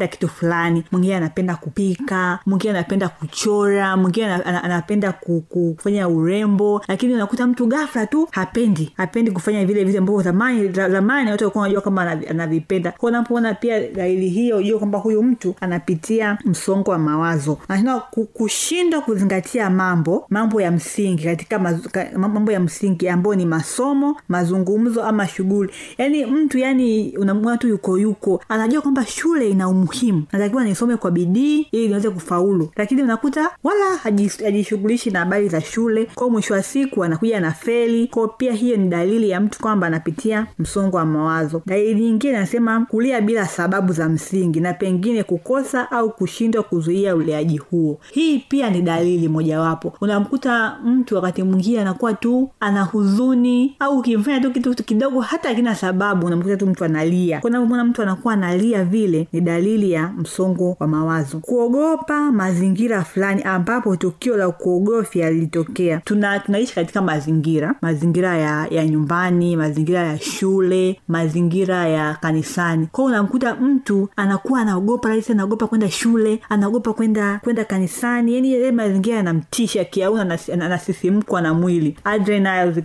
anapenda 0.00 0.06
kitu 0.08 0.28
fulani 0.28 0.84
mwingine 0.92 1.16
anapenda 1.16 1.56
kupika 1.56 2.38
mwingine 2.46 2.70
anapenda 2.70 3.08
kuchora 3.08 3.96
mwingine 3.96 4.26
ana- 4.26 4.44
ana- 4.46 4.64
anapenda 4.64 5.12
ku- 5.12 5.40
ku- 5.48 5.74
kufanya 5.76 6.08
urembo 6.08 6.82
lakini 6.88 7.14
unakuta 7.14 7.46
mtu 7.46 7.66
gafla 7.66 8.06
tu 8.06 8.28
hapendi 8.30 8.92
hapendi 8.96 9.30
kufanya 9.30 9.64
vile 9.66 9.84
vitu 9.84 9.98
ambavyo 9.98 10.22
zamani 10.22 10.68
zamani 10.68 11.30
watu 11.30 11.44
walikuwa 11.44 11.62
wanajua 11.62 11.82
kama 11.82 12.02
anavipenda. 12.30 12.92
Kwa 12.92 13.08
unapoona 13.08 13.54
pia 13.54 13.88
dalili 13.90 14.28
hiyo 14.28 14.56
ujue 14.58 14.78
kwamba 14.78 14.98
huyu 14.98 15.22
mtu 15.22 15.54
anapitia 15.60 16.38
msongo 16.44 16.90
wa 16.90 16.98
mawazo. 16.98 17.58
Anasema 17.68 18.00
kushindwa 18.32 19.00
kuzingatia 19.00 19.70
mambo 19.70 20.26
mambo 20.28 20.60
ya 20.60 20.70
msingi 20.70 21.24
katika 21.24 21.58
mambo 22.16 22.52
ya 22.52 22.60
msingi 22.60 23.08
ambayo 23.08 23.34
ni 23.36 23.46
masomo 23.46 24.16
mazungumzo 24.28 25.02
ama 25.02 25.28
shughuli. 25.28 25.70
Yaani 25.98 26.26
mtu 26.26 26.58
yani 26.58 27.16
unamwona 27.18 27.56
tu 27.58 27.68
yuko 27.68 27.98
yuko 27.98 28.42
anajua 28.48 28.82
kwamba 28.82 29.06
shule 29.06 29.50
ina 29.50 29.68
umuhimu 29.68 29.89
natakiwa 30.32 30.64
nisome 30.64 30.96
kwa 30.96 31.10
bidii 31.10 31.66
ili 31.72 31.88
niweze 31.88 32.10
kufaulu. 32.10 32.70
Lakini 32.76 33.02
unakuta 33.02 33.50
wala 33.64 33.96
hajishughulishi 34.44 35.10
na 35.10 35.18
habari 35.18 35.48
za 35.48 35.60
shule. 35.60 36.08
Kwao 36.14 36.30
mwisho 36.30 36.54
wa 36.54 36.62
siku 36.62 37.04
anakuja 37.04 37.40
na 37.40 37.52
feli. 37.52 38.06
Kwao 38.06 38.28
pia 38.28 38.52
hiyo 38.52 38.76
ni 38.76 38.88
dalili 38.88 39.30
ya 39.30 39.40
mtu 39.40 39.58
kwamba 39.60 39.86
anapitia 39.86 40.46
msongo 40.58 40.96
wa 40.96 41.04
mawazo. 41.06 41.62
Dalili 41.66 42.00
nyingine 42.00 42.36
anasema 42.36 42.86
kulia 42.90 43.20
bila 43.20 43.46
sababu 43.46 43.92
za 43.92 44.08
msingi 44.08 44.60
na 44.60 44.72
pengine 44.74 45.22
kukosa 45.22 45.90
au 45.90 46.10
kushindwa 46.10 46.62
kuzuia 46.62 47.16
uleaji 47.16 47.56
huo. 47.58 47.98
Hii 48.12 48.38
pia 48.38 48.70
ni 48.70 48.82
dalili 48.82 49.28
mojawapo. 49.28 49.92
Unamkuta 50.00 50.78
mtu 50.84 51.14
wakati 51.14 51.42
mwingine 51.42 51.80
anakuwa 51.80 52.14
tu 52.14 52.50
ana 52.60 52.82
huzuni 52.82 53.76
au 53.78 53.98
ukimfanya 53.98 54.40
tu 54.40 54.50
kitu 54.50 54.84
kidogo 54.84 55.20
hata 55.20 55.48
akina 55.50 55.74
sababu 55.74 56.26
unamkuta 56.26 56.56
tu 56.56 56.66
mtu 56.66 56.84
analia. 56.84 57.40
Unapomwona 57.44 57.84
mtu 57.84 58.02
anakuwa 58.02 58.34
analia 58.34 58.84
vile 58.84 59.28
ni 59.32 59.40
dalili 59.40 59.79
ya 59.84 60.08
msongo 60.18 60.76
wa 60.80 60.86
mawazo. 60.86 61.38
Kuogopa 61.38 62.32
mazingira 62.32 63.02
fulani 63.04 63.42
ambapo 63.42 63.96
tukio 63.96 64.36
la 64.36 64.50
kuogofya 64.50 65.30
lilitokea. 65.30 66.00
Tuna 66.04 66.38
tunaishi 66.38 66.74
katika 66.74 67.02
mazingira. 67.02 67.74
Mazingira 67.82 68.36
ya, 68.38 68.66
ya 68.70 68.86
nyumbani 68.86 69.56
mazingira 69.56 70.00
ya 70.00 70.18
shule 70.18 71.00
mazingira 71.08 71.88
ya 71.88 72.14
kanisani. 72.14 72.88
Kwao 72.92 73.06
unamkuta 73.06 73.54
mtu 73.54 74.08
anakuwa 74.16 74.60
anaogopa 74.60 75.08
rahisi 75.08 75.32
anaogopa 75.32 75.66
kwenda 75.66 75.90
shule 75.90 76.40
anaogopa 76.48 76.92
kwenda 76.92 77.40
kwenda 77.44 77.64
kanisani. 77.64 78.34
Yani 78.34 78.52
yale 78.52 78.72
mazingira 78.72 79.16
yanamtisha 79.16 79.84
kiauna 79.84 80.38
anasisimkwa 80.52 81.40
na 81.40 81.54
mwili. 81.54 81.96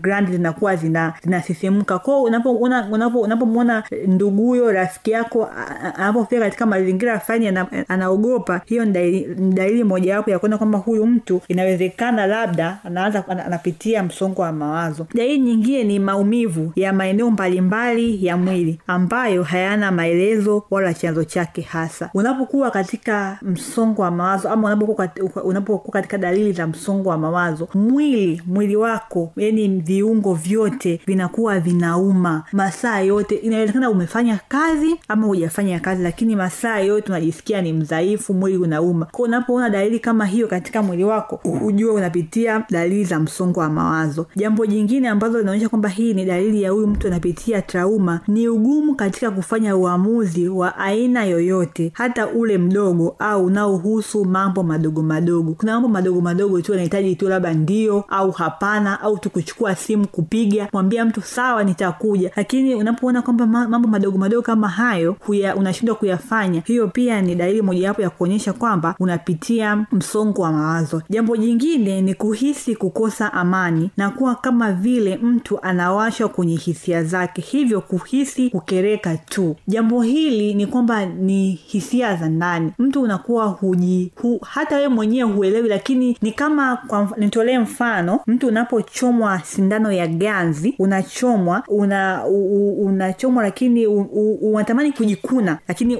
Gland 0.01 0.29
zinakuwa 0.31 0.75
zina 0.75 1.13
zinasisimka. 1.23 1.99
Kwao 1.99 2.23
unapomwona 2.23 2.87
unapo, 2.91 3.21
unapomwona 3.21 3.83
nduguyo 4.07 4.71
rafiki 4.71 5.11
yako 5.11 5.49
anapofika 5.95 6.41
katika 6.41 6.65
mazingira 6.85 7.19
fulani 7.19 7.47
anaogopa. 7.87 8.61
Hiyo 8.65 8.85
ni 8.85 8.91
dalili- 9.53 9.83
mojawapo 9.83 10.31
ya 10.31 10.39
kuona 10.39 10.57
kwamba 10.57 10.77
huyu 10.79 11.05
mtu 11.05 11.41
inawezekana 11.47 12.25
labda 12.27 12.77
anaanza 12.83 13.27
anapitia 13.27 14.03
msongo 14.03 14.41
wa 14.41 14.51
mawazo. 14.51 15.07
Dalili 15.13 15.39
nyingine 15.39 15.83
ni 15.83 15.99
maumivu 15.99 16.71
ya 16.75 16.93
maeneo 16.93 17.31
mbalimbali 17.31 18.25
ya 18.25 18.37
mwili 18.37 18.79
ambayo 18.87 19.43
hayana 19.43 19.91
maelezo 19.91 20.63
wala 20.71 20.93
chanzo 20.93 21.23
chake 21.23 21.61
hasa. 21.61 22.09
Unapokuwa 22.13 22.71
katika 22.71 23.37
msongo 23.41 24.01
wa 24.01 24.11
mawazo 24.11 24.49
ama 24.49 24.77
unapokuwa 25.43 25.91
katika 25.93 26.17
dalili 26.17 26.53
za 26.53 26.67
msongo 26.67 27.09
wa 27.09 27.17
mawazo 27.17 27.67
mwili 27.73 28.41
mwili 28.47 28.75
wako 28.75 29.31
yani 29.37 29.67
viungo 29.67 30.33
vyote 30.33 30.99
vinakuwa 31.07 31.59
vinauma. 31.59 32.43
Masaa 32.51 32.99
yote 32.99 33.35
inawezekana 33.35 33.89
umefanya 33.89 34.39
kazi 34.47 34.95
ama 35.07 35.27
hujafanya 35.27 35.79
kazi 35.79 36.03
lakini 36.03 36.35
masaa 36.35 36.74
yote 36.79 37.11
unajisikia 37.11 37.61
ni 37.61 37.73
mdhaifu 37.73 38.33
mwili 38.33 38.57
unauma. 38.57 39.05
Ko 39.05 39.23
unapoona 39.23 39.69
dalili 39.69 39.99
kama 39.99 40.25
hiyo 40.25 40.47
katika 40.47 40.83
mwili 40.83 41.03
wako 41.03 41.39
ujue 41.65 41.91
unapitia 41.91 42.65
dalili 42.69 43.03
za 43.03 43.19
msongo 43.19 43.59
wa 43.59 43.69
mawazo. 43.69 44.25
Jambo 44.35 44.65
jingine 44.65 45.09
ambalo 45.09 45.39
linaonyesha 45.39 45.69
kwamba 45.69 45.89
hii 45.89 46.13
ni 46.13 46.25
dalili 46.25 46.61
ya 46.61 46.71
huyu 46.71 46.87
mtu 46.87 47.07
anapitia 47.07 47.61
trauma 47.61 48.19
ni 48.27 48.47
ugumu 48.47 48.95
katika 48.95 49.31
kufanya 49.31 49.75
uamuzi 49.75 50.47
wa 50.49 50.77
aina 50.77 51.23
yoyote 51.25 51.91
hata 51.93 52.27
ule 52.27 52.57
mdogo 52.57 53.15
au 53.19 53.45
unaohusu 53.45 54.25
mambo 54.25 54.63
madogo 54.63 55.03
madogo. 55.03 55.53
Kuna 55.53 55.73
mambo 55.73 55.87
madogo 55.89 56.21
madogo 56.21 56.61
tu 56.61 56.73
anahitaji 56.73 57.15
tu 57.15 57.29
labda 57.29 57.53
ndio 57.53 58.03
au 58.09 58.31
hapana 58.31 59.01
au 59.01 59.17
tu 59.17 59.29
kuchukua 59.29 59.75
simu 59.75 60.07
kupiga 60.07 60.67
mwambia 60.73 61.05
mtu 61.05 61.21
sawa 61.21 61.63
nitakuja. 61.63 62.31
Lakini 62.35 62.75
unapoona 62.75 63.21
kwamba 63.21 63.45
mambo 63.47 63.87
madogo 63.87 64.17
madogo 64.17 64.41
kama 64.41 64.67
hayo 64.67 65.15
unashindwa 65.57 65.95
kuyafanya 65.95 66.61
hiyo 66.65 66.87
pia 66.87 67.21
ni 67.21 67.35
dalili 67.35 67.61
mojawapo 67.61 68.01
ya 68.01 68.09
kuonyesha 68.09 68.53
kwamba 68.53 68.95
unapitia 68.99 69.85
msongo 69.91 70.41
wa 70.41 70.51
mawazo. 70.51 71.01
Jambo 71.09 71.37
jingine 71.37 72.01
ni 72.01 72.13
kuhisi 72.13 72.75
kukosa 72.75 73.33
amani 73.33 73.91
na 73.97 74.09
kuwa 74.09 74.35
kama 74.35 74.71
vile 74.71 75.17
mtu 75.17 75.61
anawashwa 75.61 76.29
kwenye 76.29 76.55
hisia 76.55 77.03
zake 77.03 77.41
hivyo 77.41 77.81
kuhisi 77.81 78.49
kukereka 78.49 79.17
tu. 79.17 79.55
Jambo 79.67 80.01
hili 80.01 80.53
ni 80.53 80.67
kwamba 80.67 81.05
ni 81.05 81.51
hisia 81.51 82.15
za 82.15 82.29
ndani. 82.29 82.71
Mtu 82.79 83.01
unakuwa 83.01 83.45
huji 83.45 84.11
hu, 84.21 84.39
hata 84.43 84.75
wewe 84.75 84.87
mwenyewe 84.87 85.31
huelewi 85.31 85.69
lakini 85.69 86.17
ni 86.21 86.31
kama 86.31 86.77
nitolee 87.17 87.59
mfano. 87.59 88.19
Mtu 88.27 88.47
unapochomwa 88.47 89.39
sindano 89.39 89.91
ya 89.91 90.07
ganzi 90.07 90.75
unachomwa 90.79 91.63
una 91.67 92.25
unachomwa 92.77 93.43
lakini 93.43 93.87
unatamani 94.41 94.91
kujikuna 94.91 95.59
lakini 95.67 95.95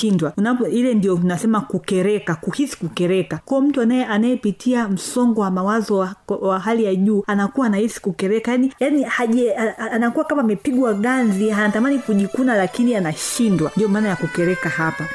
unashindwa 0.00 0.32
unapo 0.36 0.68
ile 0.68 0.94
ndio 0.94 1.20
nasema 1.22 1.60
kukereka 1.60 2.34
kuhisi 2.34 2.76
kukereka. 2.76 3.40
Kwa 3.44 3.60
mtu 3.60 3.80
anaye 3.80 4.04
anayepitia 4.04 4.88
msongo 4.88 5.40
wa 5.40 5.50
mawazo 5.50 5.96
wa, 5.98 6.14
wa 6.28 6.58
hali 6.60 6.84
ya 6.84 6.94
juu 6.94 7.24
anakuwa 7.26 7.66
anahisi 7.66 8.00
kukereka. 8.00 8.50
Yani, 8.52 8.72
yani 8.80 9.02
haje 9.02 9.54
anakuwa 9.92 10.24
kama 10.24 10.42
amepigwa 10.42 10.94
ganzi 10.94 11.52
anatamani 11.52 11.98
kujikuna 11.98 12.54
lakini 12.56 12.94
anashindwa. 12.96 13.70
Ndio 13.76 13.88
maana 13.88 14.08
ya 14.08 14.16
kukereka 14.16 14.68
hapa. 14.68 15.06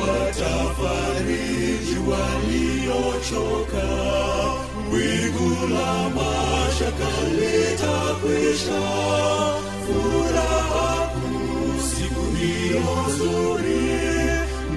Watafariji 0.00 1.96
waliochoka, 2.10 3.84
wingu 4.92 5.74
la 5.74 6.10
mashaka 6.10 7.08
litakwisha, 8.22 8.80
furaha 9.86 11.10
kuu 11.12 11.80
siku 11.82 12.36
hiyo 12.36 12.80
nzuri, 13.08 13.82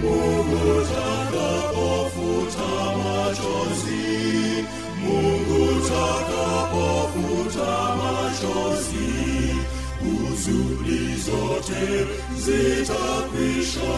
Mungu 0.02 0.86
takapofuta 0.86 2.68
machozi, 2.98 4.66
Mungu 5.04 5.82
takapofuta 5.90 7.70
machozi, 7.96 9.56
huzuni 10.00 11.16
zote 11.18 12.08
zitakwisha, 12.36 13.96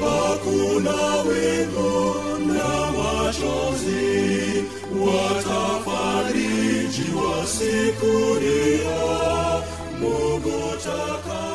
hakuna 0.00 1.22
wingu 1.22 2.14
na 2.46 2.92
machozi, 2.92 4.64
watafarijiwa 5.00 7.34
siku 7.46 8.12
hiyo, 8.40 9.62
Mungu 10.00 10.58
takapofuta 10.84 11.51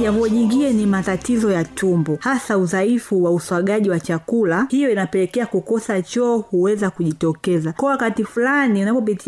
jambo 0.00 0.28
jingine 0.28 0.72
ni 0.72 0.86
matatizo 0.86 1.50
ya 1.52 1.64
tumbo 1.64 2.18
hasa 2.20 2.58
udhaifu 2.58 3.24
wa 3.24 3.30
uswagaji 3.30 3.90
wa 3.90 4.00
chakula. 4.00 4.66
Hiyo 4.68 4.90
inapelekea 4.90 5.46
kukosa 5.46 6.02
choo 6.02 6.38
huweza 6.38 6.90
kujitokeza. 6.90 7.72
Kwa 7.72 7.90
wakati 7.90 8.24
fulani 8.24 8.82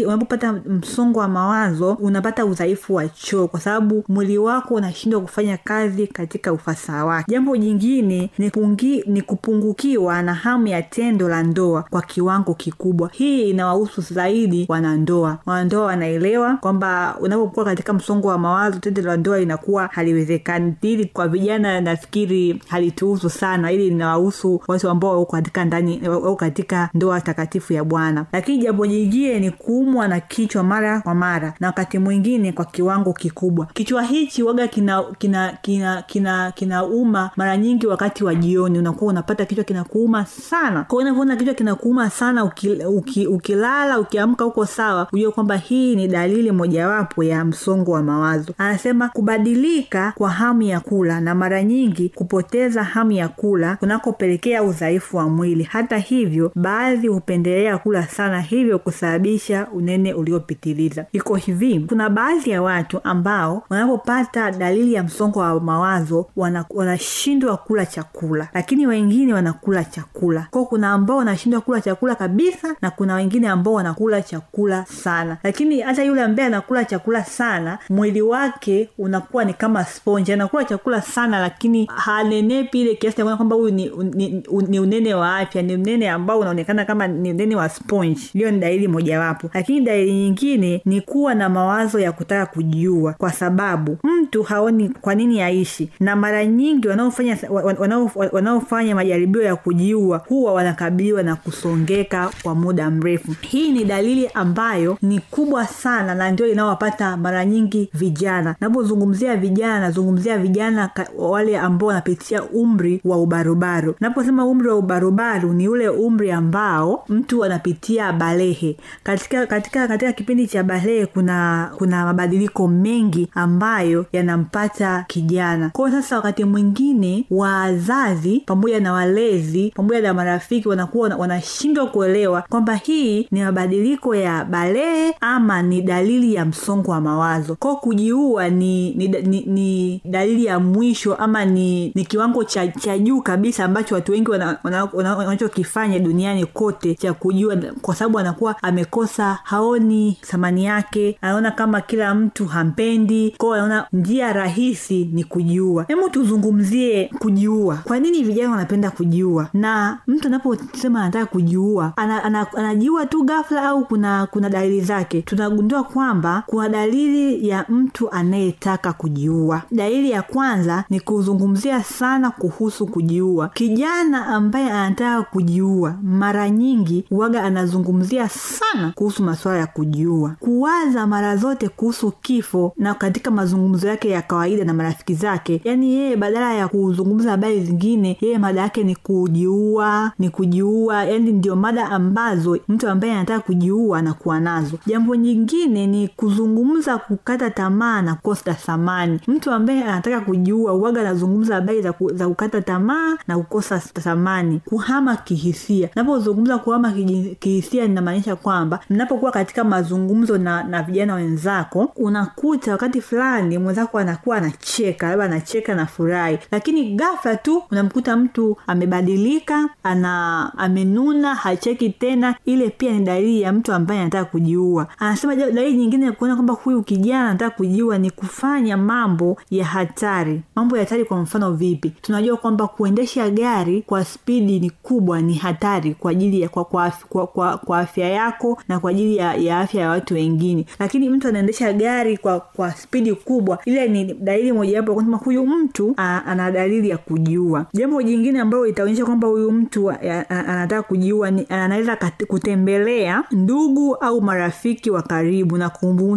unapopata 0.06 0.52
msongo 0.52 1.18
wa 1.20 1.28
mawazo 1.28 1.92
unapata 1.92 2.46
udhaifu 2.46 2.94
wa 2.94 3.08
choo 3.08 3.46
kwa 3.48 3.60
sababu 3.60 4.04
mwili 4.08 4.38
wako 4.38 4.74
unashindwa 4.74 5.20
kufanya 5.20 5.56
kazi 5.56 6.06
katika 6.06 6.52
ufasaha 6.52 7.04
wake. 7.04 7.32
Jambo 7.32 7.56
jingine 7.56 8.30
ni, 8.38 8.50
pungi, 8.50 9.04
ni 9.06 9.22
kupungukiwa 9.22 10.22
na 10.22 10.34
hamu 10.34 10.66
ya 10.66 10.82
tendo 10.82 11.28
la 11.28 11.42
ndoa 11.42 11.82
kwa 11.90 12.02
kiwango 12.02 12.54
kikubwa. 12.54 13.10
Hii 13.12 13.50
inawahusu 13.50 14.00
zaidi 14.00 14.66
wanandoa. 14.68 15.38
Wanandoa 15.46 15.86
wanaelewa 15.86 16.56
kwamba 16.56 17.16
unapokuwa 17.20 17.64
katika 17.64 17.92
msongo 17.92 18.28
wa 18.28 18.38
mawazo 18.38 18.78
tendo 18.78 19.02
la 19.02 19.16
ndoa 19.16 19.38
linakuwa 19.38 19.86
haliwezekani 19.92 20.57
hili 20.80 21.04
kwa 21.04 21.28
vijana 21.28 21.80
nafikiri 21.80 22.62
halituhusu 22.68 23.30
sana. 23.30 23.72
Ili 23.72 23.88
linawahusu 23.90 24.62
watu 24.68 24.90
ambao 24.90 25.18
wako 25.20 25.32
katika 25.32 25.64
ndani 25.64 26.00
au 26.06 26.36
katika 26.36 26.90
ndoa 26.94 27.20
takatifu 27.20 27.72
ya 27.72 27.84
bwana. 27.84 28.26
Lakini 28.32 28.58
jambo 28.58 28.86
jingine 28.86 29.40
ni 29.40 29.50
kuumwa 29.50 30.08
na 30.08 30.20
kichwa 30.20 30.62
mara 30.62 31.00
kwa 31.00 31.14
mara 31.14 31.54
na 31.60 31.66
wakati 31.66 31.98
mwingine 31.98 32.52
kwa 32.52 32.64
kiwango 32.64 33.12
kikubwa. 33.12 33.66
Kichwa 33.66 34.02
hichi 34.02 34.42
waga 34.42 34.68
kina 34.68 35.02
kina 35.18 35.52
kina 35.62 36.02
kina 36.02 36.52
kinauma 36.52 37.30
mara 37.36 37.56
nyingi 37.56 37.86
wakati 37.86 38.24
wa 38.24 38.34
jioni. 38.34 38.78
Unakuwa 38.78 39.10
unapata 39.10 39.44
kichwa 39.44 39.64
kinakuuma 39.64 40.24
sana. 40.24 40.84
Kwa 40.84 40.98
hiyo 40.98 41.00
unavyoona 41.12 41.36
kichwa 41.36 41.54
kinakuuma 41.54 42.10
sana 42.10 42.44
uki, 42.44 42.70
uki, 42.70 43.26
ukilala 43.26 44.00
ukiamka 44.00 44.44
huko 44.44 44.66
sawa 44.66 45.08
ujue 45.12 45.30
kwamba 45.30 45.56
hii 45.56 45.96
ni 45.96 46.08
dalili 46.08 46.52
mojawapo 46.52 47.22
ya 47.24 47.44
msongo 47.44 47.92
wa 47.92 48.02
mawazo. 48.02 48.52
Anasema 48.58 49.08
kubadilika 49.08 50.12
kwa 50.16 50.30
hamu 50.48 50.62
ya 50.62 50.80
kula 50.80 51.20
na 51.20 51.34
mara 51.34 51.62
nyingi 51.64 52.08
kupoteza 52.08 52.82
hamu 52.84 53.12
ya 53.12 53.28
kula 53.28 53.76
kunakopelekea 53.76 54.62
udhaifu 54.62 55.16
wa 55.16 55.28
mwili. 55.28 55.64
Hata 55.64 55.98
hivyo 55.98 56.52
baadhi 56.54 57.08
hupendelea 57.08 57.78
kula 57.78 58.06
sana 58.06 58.40
hivyo 58.40 58.78
kusababisha 58.78 59.66
unene 59.72 60.14
uliopitiliza. 60.14 61.04
Iko 61.12 61.34
hivi 61.34 61.80
kuna 61.88 62.10
baadhi 62.10 62.50
ya 62.50 62.62
watu 62.62 63.00
ambao 63.04 63.62
wanapopata 63.70 64.50
dalili 64.50 64.94
ya 64.94 65.02
msongo 65.02 65.38
wa 65.40 65.60
mawazo 65.60 66.26
wana- 66.36 66.64
wanashindwa 66.70 67.56
kula 67.56 67.86
chakula. 67.86 68.48
Lakini 68.54 68.86
wengine 68.86 69.34
wanakula 69.34 69.84
chakula. 69.84 70.46
Kwao 70.50 70.64
kuna 70.64 70.92
ambao 70.92 71.16
wanashindwa 71.16 71.60
kula 71.60 71.80
chakula 71.80 72.14
kabisa 72.14 72.76
na 72.82 72.90
kuna 72.90 73.14
wengine 73.14 73.48
ambao 73.48 73.74
wanakula 73.74 74.22
chakula 74.22 74.84
sana. 74.84 75.36
Lakini 75.42 75.80
hata 75.80 76.04
yule 76.04 76.22
ambaye 76.22 76.46
anakula 76.46 76.84
chakula 76.84 77.24
sana 77.24 77.78
mwili 77.90 78.22
wake 78.22 78.88
unakuwa 78.98 79.44
ni 79.44 79.54
kama 79.54 79.84
sponge 79.84 80.36
anakula 80.38 80.64
chakula 80.64 81.02
sana 81.02 81.40
lakini 81.40 81.90
hanenepi 81.96 82.80
ile 82.80 82.94
kiasi 82.94 83.16
cha 83.16 83.24
kwamba 83.36 83.56
huyu 83.56 83.74
ni, 83.74 83.90
ni, 84.14 84.42
ni 84.68 84.80
unene 84.80 85.14
wa 85.14 85.36
afya 85.36 85.62
ni 85.62 85.74
unene 85.74 86.10
ambao 86.10 86.38
unaonekana 86.40 86.84
kama 86.84 87.06
ni 87.06 87.30
unene 87.30 87.56
wa 87.56 87.68
sponge. 87.68 88.20
Hiyo 88.32 88.50
ni 88.50 88.58
dalili 88.58 88.88
mojawapo. 88.88 89.50
Lakini 89.54 89.80
dalili 89.80 90.12
nyingine 90.12 90.82
ni 90.84 91.00
kuwa 91.00 91.34
na 91.34 91.48
mawazo 91.48 91.98
ya 91.98 92.12
kutaka 92.12 92.46
kujiua 92.46 93.12
kwa 93.12 93.32
sababu 93.32 93.98
mtu 94.04 94.42
haoni 94.42 94.88
kwa 94.88 95.14
nini 95.14 95.42
aishi. 95.42 95.90
Na 96.00 96.16
mara 96.16 96.46
nyingi 96.46 96.88
wanaofanya 96.88 97.36
wanao- 97.50 98.28
wanaofanya 98.32 98.94
majaribio 98.94 99.42
ya 99.42 99.56
kujiua 99.56 100.18
huwa 100.28 100.52
wanakabiliwa 100.52 101.22
na 101.22 101.36
kusongeka 101.36 102.30
kwa 102.42 102.54
muda 102.54 102.90
mrefu. 102.90 103.34
Hii 103.40 103.72
ni 103.72 103.84
dalili 103.84 104.30
ambayo 104.34 104.98
ni 105.02 105.18
kubwa 105.20 105.66
sana 105.66 106.14
na 106.14 106.30
ndio 106.30 106.46
inayowapata 106.48 107.16
mara 107.16 107.44
nyingi 107.44 107.90
vijana. 107.94 108.54
Napozungumzia 108.60 109.36
vijana 109.36 109.80
nazungumzia 109.80 110.27
vijana 110.38 110.90
wale 111.18 111.58
ambao 111.58 111.88
wanapitia 111.88 112.42
umri 112.42 113.00
wa 113.04 113.16
ubarubaru. 113.22 113.94
Naposema 114.00 114.44
umri 114.46 114.68
wa 114.68 114.76
ubarubaru 114.76 115.52
ni 115.52 115.68
ule 115.68 115.88
umri 115.88 116.30
ambao 116.32 117.04
mtu 117.08 117.44
anapitia 117.44 118.12
balehe. 118.12 118.76
Katika 119.02 119.46
katika 119.46 119.88
katika 119.88 120.12
kipindi 120.12 120.46
cha 120.46 120.62
balehe 120.62 121.06
kuna 121.06 121.70
kuna 121.78 122.04
mabadiliko 122.04 122.68
mengi 122.68 123.28
ambayo 123.34 124.06
yanampata 124.12 125.04
kijana. 125.08 125.70
Kwao 125.70 125.90
sasa 125.90 126.16
wakati 126.16 126.44
mwingine 126.44 127.24
wazazi 127.30 128.42
pamoja 128.46 128.80
na 128.80 128.92
walezi 128.92 129.72
pamoja 129.76 130.00
na 130.00 130.14
marafiki 130.14 130.68
wanakuwa 130.68 131.08
wanashindwa 131.16 131.86
kuelewa 131.86 132.42
kwamba 132.48 132.74
hii 132.74 133.28
ni 133.30 133.42
mabadiliko 133.44 134.14
ya 134.14 134.44
balehe 134.44 135.14
ama 135.20 135.62
ni 135.62 135.82
dalili 135.82 136.34
ya 136.34 136.44
msongo 136.44 136.90
wa 136.90 137.00
mawazo. 137.00 137.54
Kwao 137.56 137.76
kujiua 137.76 138.48
ni, 138.48 138.94
ni, 138.94 139.08
ni, 139.08 139.40
ni 139.46 140.00
dalili 140.18 140.44
ya 140.44 140.60
mwisho 140.60 141.14
ama 141.14 141.44
ni, 141.44 141.92
ni 141.94 142.04
kiwango 142.04 142.44
cha, 142.44 142.68
cha 142.68 142.98
juu 142.98 143.20
kabisa 143.20 143.64
ambacho 143.64 143.94
watu 143.94 144.12
wengi 144.12 144.30
wanachokifanya 144.30 144.58
wana, 144.64 144.88
wana, 144.92 145.16
wanachokifanya 145.16 145.98
duniani 145.98 146.46
kote 146.46 146.94
cha 146.94 147.12
kujua 147.12 147.56
kwa 147.82 147.94
sababu 147.94 148.18
anakuwa 148.18 148.62
amekosa 148.62 149.38
haoni 149.44 150.18
thamani 150.20 150.64
yake 150.64 151.18
anaona 151.20 151.50
kama 151.50 151.80
kila 151.80 152.14
mtu 152.14 152.46
hampendi 152.46 153.34
kwao 153.38 153.52
anaona 153.54 153.86
njia 153.92 154.32
rahisi 154.32 155.04
ni 155.12 155.24
kujiua. 155.24 155.84
Hebu 155.88 156.08
tuzungumzie 156.10 157.10
kujiua. 157.18 157.76
Kwa 157.84 157.98
nini 158.00 158.22
vijana 158.22 158.50
wanapenda 158.50 158.90
kujiua? 158.90 159.48
Na 159.54 159.98
mtu 160.06 160.26
anaposema 160.28 161.00
anataka 161.02 161.26
kujiua 161.26 161.92
ana, 161.96 162.24
ana, 162.24 162.46
anajiua 162.56 163.06
tu 163.06 163.22
ghafla 163.24 163.62
au 163.68 163.84
kuna 163.84 164.26
kuna 164.26 164.48
dalili 164.50 164.80
zake? 164.80 165.22
Tunagundua 165.22 165.82
kwamba 165.84 166.42
kuna 166.46 166.68
dalili 166.68 167.48
ya 167.48 167.64
mtu 167.68 168.10
anayetaka 168.10 168.92
kujiua. 168.92 169.62
Dalili 169.72 169.97
ya 170.06 170.22
kwanza 170.22 170.84
ni 170.90 171.00
kuzungumzia 171.00 171.82
sana 171.82 172.30
kuhusu 172.30 172.86
kujiua. 172.86 173.48
Kijana 173.48 174.26
ambaye 174.26 174.70
anataka 174.70 175.22
kujiua 175.22 175.94
mara 176.02 176.50
nyingi 176.50 177.04
waga 177.10 177.42
anazungumzia 177.44 178.28
sana 178.28 178.92
kuhusu 178.94 179.22
masuala 179.22 179.58
ya 179.58 179.66
kujiua. 179.66 180.34
Kuwaza 180.40 181.06
mara 181.06 181.36
zote 181.36 181.68
kuhusu 181.68 182.10
kifo 182.10 182.72
na 182.76 182.94
katika 182.94 183.30
mazungumzo 183.30 183.88
yake 183.88 184.08
ya 184.10 184.22
kawaida 184.22 184.64
na 184.64 184.74
marafiki 184.74 185.14
zake. 185.14 185.60
Yaani 185.64 185.94
yeye 185.94 186.16
badala 186.16 186.54
ya 186.54 186.68
kuzungumza 186.68 187.30
habari 187.30 187.64
zingine 187.64 188.18
yeye 188.20 188.38
mada 188.38 188.60
yake 188.60 188.84
ni 188.84 188.96
kujiua 188.96 190.12
ni 190.18 190.30
kujiua. 190.30 191.04
Yani 191.04 191.32
ndio 191.32 191.56
mada 191.56 191.90
ambazo 191.90 192.58
mtu 192.68 192.88
ambaye 192.88 193.12
anataka 193.12 193.40
kujiua 193.40 193.98
anakuwa 193.98 194.40
nazo. 194.40 194.78
Jambo 194.86 195.14
nyingine 195.16 195.86
ni 195.86 196.08
kuzungumza 196.08 196.98
kukata 196.98 197.50
tamaa 197.50 198.02
na 198.02 198.14
kukosa 198.14 198.54
thamani. 198.54 199.20
Mtu 199.26 199.50
ambaye 199.50 199.84
anataka 199.92 200.20
kujiua 200.20 200.72
uwaga 200.72 201.00
anazungumza 201.00 201.54
habari 201.54 201.82
za, 201.82 201.92
ku, 201.92 202.10
za 202.14 202.28
kukata 202.28 202.60
tamaa 202.60 203.16
na 203.28 203.38
kukosa 203.38 203.78
thamani 203.78 204.60
kuhama 204.64 205.16
kihisia. 205.16 205.88
Napozungumza 205.94 206.58
kuhama 206.58 206.92
kihisia 207.38 207.86
ninamaanisha 207.86 208.36
kwamba 208.36 208.80
mnapokuwa 208.90 209.30
katika 209.32 209.64
mazungumzo 209.64 210.38
na, 210.38 210.62
na 210.62 210.82
vijana 210.82 211.14
wenzako 211.14 211.92
unakuta 211.96 212.72
wakati 212.72 213.00
fulani 213.00 213.58
mwenzako 213.58 213.98
anakuwa 213.98 214.36
anacheka 214.36 215.08
labda 215.08 215.24
anacheka 215.24 215.74
na 215.74 215.86
furahi. 215.86 216.38
Lakini 216.50 216.94
ghafla 216.96 217.36
tu 217.36 217.62
unamkuta 217.70 218.16
mtu 218.16 218.56
amebadilika 218.66 219.68
ana 219.82 220.52
amenuna 220.58 221.34
hacheki 221.34 221.90
tena 221.90 222.34
ile 222.44 222.70
pia 222.70 222.92
ni 222.92 223.04
dalili 223.04 223.40
ya 223.40 223.52
mtu 223.52 223.72
ambaye 223.72 224.00
anataka 224.00 224.24
kujiua. 224.24 224.86
Anasema 224.98 225.36
dalili 225.36 225.76
nyingine 225.76 226.06
ya 226.06 226.12
kuona 226.12 226.34
kwamba 226.34 226.54
huyu 226.54 226.82
kijana 226.82 227.28
anataka 227.28 227.56
kujiua 227.56 227.98
ni 227.98 228.10
kufanya 228.10 228.76
mambo 228.76 229.36
ya 229.50 229.64
hatari. 229.78 230.40
Mambo 230.56 230.76
ya 230.76 230.82
hatari 230.84 231.04
kwa 231.04 231.18
mfano 231.22 231.52
vipi? 231.52 231.90
Tunajua 232.02 232.36
kwamba 232.36 232.66
kuendesha 232.66 233.30
gari 233.30 233.82
kwa 233.82 234.04
spidi 234.04 234.60
ni 234.60 234.70
kubwa 234.70 235.20
ni 235.22 235.34
hatari 235.34 235.94
kwa 235.94 236.10
ajili 236.10 236.40
ya 236.40 236.48
kwa, 236.48 236.64
kwa, 236.64 236.92
kwa, 237.08 237.26
kwa, 237.26 237.58
kwa 237.58 237.78
afya 237.78 238.08
yako 238.08 238.62
na 238.68 238.80
kwa 238.80 238.90
ajili 238.90 239.16
ya, 239.16 239.34
ya 239.34 239.60
afya 239.60 239.80
ya 239.82 239.88
watu 239.88 240.14
wengine. 240.14 240.66
Lakini 240.78 241.08
mtu 241.08 241.28
anaendesha 241.28 241.72
gari 241.72 242.16
kwa 242.16 242.40
kwa 242.40 242.70
spidi 242.72 243.14
kubwa 243.14 243.58
ile 243.64 243.88
ni 243.88 244.04
dalili 244.14 244.52
mojawapo 244.52 244.94
kwamba 244.94 245.18
huyu 245.18 245.46
mtu 245.46 245.94
a, 245.96 246.22
ana 246.26 246.50
dalili 246.50 246.88
ya 246.88 246.98
kujiua. 246.98 247.66
Jambo 247.72 248.02
jingine 248.02 248.40
ambayo 248.40 248.66
itaonyesha 248.66 249.04
kwamba 249.04 249.28
huyu 249.28 249.52
mtu 249.52 249.90
anataka 249.90 250.82
kujiua 250.82 251.30
ni 251.30 251.46
anaweza 251.48 251.96
kutembelea 252.28 253.24
ndugu 253.30 253.94
au 253.94 254.20
marafiki 254.20 254.90
wa 254.90 255.02
karibu 255.02 255.56
na 255.56 255.68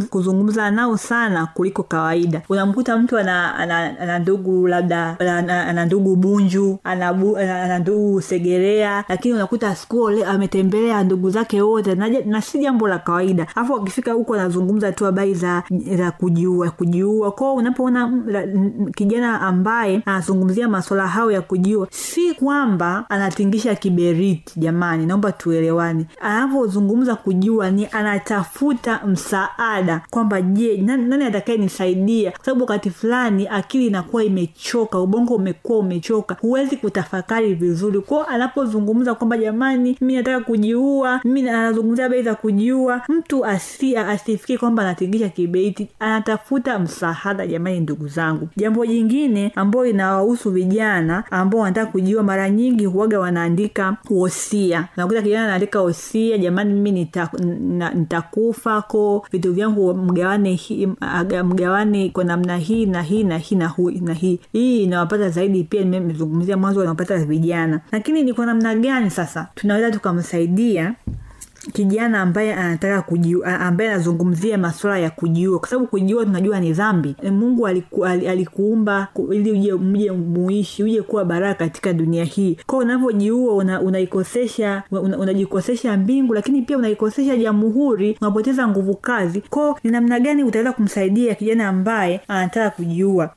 kuzungumza 0.10 0.72
nao 0.72 0.98
sana 0.98 1.46
kuliko 1.54 1.84
kawaida. 1.84 2.42
Unamkuta 2.50 2.98
mtu 2.98 3.18
ana, 3.18 3.51
ana, 3.56 4.00
ana 4.00 4.20
ndugu 4.20 4.68
labda 4.68 5.20
ana, 5.20 5.68
ana 5.68 5.86
ndugu 5.86 6.16
bunju 6.16 6.80
ana, 6.84 7.08
ana, 7.10 7.64
ana 7.64 7.80
ndugu 7.80 8.22
segerea 8.22 9.04
lakini 9.10 9.34
unakuta 9.34 9.76
siku 9.76 10.10
ametembelea 10.10 11.04
ndugu 11.04 11.30
zake 11.30 11.62
wote 11.62 11.96
na, 11.96 12.10
na 12.10 12.42
si 12.42 12.60
jambo 12.60 12.88
la 12.88 13.00
kawaida. 13.00 13.48
Afu 13.56 13.76
akifika 13.76 14.12
huko 14.14 14.34
anazungumza 14.34 14.92
tu 14.92 15.06
habari 15.06 15.34
za, 15.34 15.64
za 15.98 16.12
kujiua 16.12 16.72
kujiua. 16.72 17.32
Kwao 17.32 17.56
unapoona 17.56 18.12
kijana 18.96 19.42
ambaye 19.42 20.02
anazungumzia 20.06 20.68
masuala 20.68 21.08
hayo 21.08 21.32
ya 21.32 21.42
kujiua 21.42 21.88
si 21.92 22.34
kwamba 22.34 23.06
anatingisha 23.10 23.76
kiberiti 23.76 24.60
jamani 24.60 25.06
naomba 25.06 25.32
tuelewane. 25.32 26.06
Anavyozungumza 26.22 27.16
kujiua 27.16 27.72
ni 27.72 27.88
anatafuta 27.92 29.00
msaada 29.08 30.02
kwamba 30.10 30.42
je 30.42 30.78
nani, 30.78 31.04
nani 31.04 31.26
atakaye 31.26 31.58
nisaidia 31.58 32.32
kwa 32.32 32.46
sababu 32.46 32.62
wakati 32.62 32.90
fulani 32.90 33.41
akili 33.48 33.88
inakuwa 33.88 34.24
imechoka 34.24 35.00
ubongo 35.00 35.36
umekuwa 35.36 35.80
umechoka 35.80 36.36
huwezi 36.42 36.78
kutafakari 36.78 37.54
vizuri. 37.54 38.00
Kwao 38.02 38.26
anapozungumza 38.26 39.16
kwamba 39.16 39.38
jamani 39.38 39.98
mi 40.02 40.16
nataka 40.16 40.40
kujiua 40.46 41.22
mi 41.24 41.42
na- 41.42 41.60
anazungumzia 41.60 42.10
bei 42.10 42.24
za 42.24 42.36
kujiua. 42.36 43.02
Mtu 43.10 43.46
asi, 43.46 43.98
asifikiri 43.98 44.58
kwamba 44.60 44.84
anatingisha 44.84 45.30
kibeiti 45.30 45.88
anatafuta 46.00 46.80
msaada 46.80 47.48
jamani 47.48 47.80
ndugu 47.80 48.08
zangu. 48.08 48.48
Jambo 48.58 48.86
jingine 48.86 49.52
ambayo 49.56 49.86
inawahusu 49.86 50.52
vijana 50.52 51.24
ambao 51.32 51.62
wanataka 51.62 51.92
kujiua 51.92 52.24
mara 52.24 52.50
nyingi 52.50 52.86
huwaga 52.86 53.20
wanaandika 53.20 53.98
wosia. 54.10 54.88
Nakuta 54.98 55.22
kijana 55.22 55.46
anaandika 55.46 55.82
wosia 55.82 56.38
jamani 56.38 56.74
mimi 56.74 56.92
nita- 57.06 57.94
nitakufa 57.96 58.82
ko 58.82 59.26
vitu 59.32 59.54
vyangu 59.54 59.94
mgawane 59.94 60.60
mgawane 61.44 62.10
kwa 62.10 62.24
namna 62.24 62.58
hii 62.58 62.86
na 62.86 63.02
hii 63.02 63.24
na 63.32 63.38
hii 63.38 63.56
na 63.56 63.68
hui, 63.68 64.00
na 64.00 64.14
hii. 64.14 64.40
Hii 64.54 64.84
inawapata 64.84 65.30
zaidi 65.30 65.64
pia 65.64 65.84
nimezungumzia 65.84 66.58
mwanzo 66.58 66.80
wanapata 66.80 67.18
vijana. 67.18 67.82
Lakini 67.92 68.24
ni 68.24 68.34
kwa 68.34 68.46
namna 68.46 68.76
gani 68.76 69.10
sasa 69.10 69.48
tunaweza 69.56 69.92
tukamsaidia 69.92 70.94
kijana 71.74 72.22
ambaye 72.22 72.54
anataka 72.54 73.02
kujiua 73.02 73.60
ambaye 73.60 73.90
anazungumzia 73.92 74.58
masuala 74.58 75.00
ya 75.00 75.10
kujiua. 75.10 75.60
Kwa 75.60 75.70
sababu 75.70 75.88
kujiua 75.88 76.26
tunajua 76.26 76.60
ni 76.60 76.74
dhambi. 76.74 77.16
E, 77.24 77.32
mungu 77.32 77.68
aliku, 77.68 78.06
alikuumba 78.06 79.08
ili 79.32 79.52
uje 79.52 79.74
mje 79.74 80.12
muishi 80.12 80.84
uje 80.84 81.02
kuwa 81.02 81.26
baraka 81.26 81.60
katika 81.66 81.94
dunia 81.94 82.24
hii. 82.24 82.58
Ko 82.66 82.78
unavyojiua 82.78 83.54
una, 83.56 83.82
unaikosesha 83.82 84.84
una, 84.92 85.18
unajikosesha 85.18 85.98
mbingu 85.98 86.34
lakini 86.34 86.62
pia 86.62 86.78
unaikosesha 86.78 87.38
jamhuri 87.38 88.18
unapoteza 88.22 88.68
nguvu 88.68 88.94
kazi. 88.96 89.42
Kwao 89.50 89.80
ni 89.84 89.92
namna 89.92 90.20
gani 90.20 90.44
utaweza 90.44 90.72
kumsaidia 90.72 91.36
kijana 91.36 91.68
ambaye 91.68 92.22
anataka 92.28 92.70
kujiua 92.70 93.30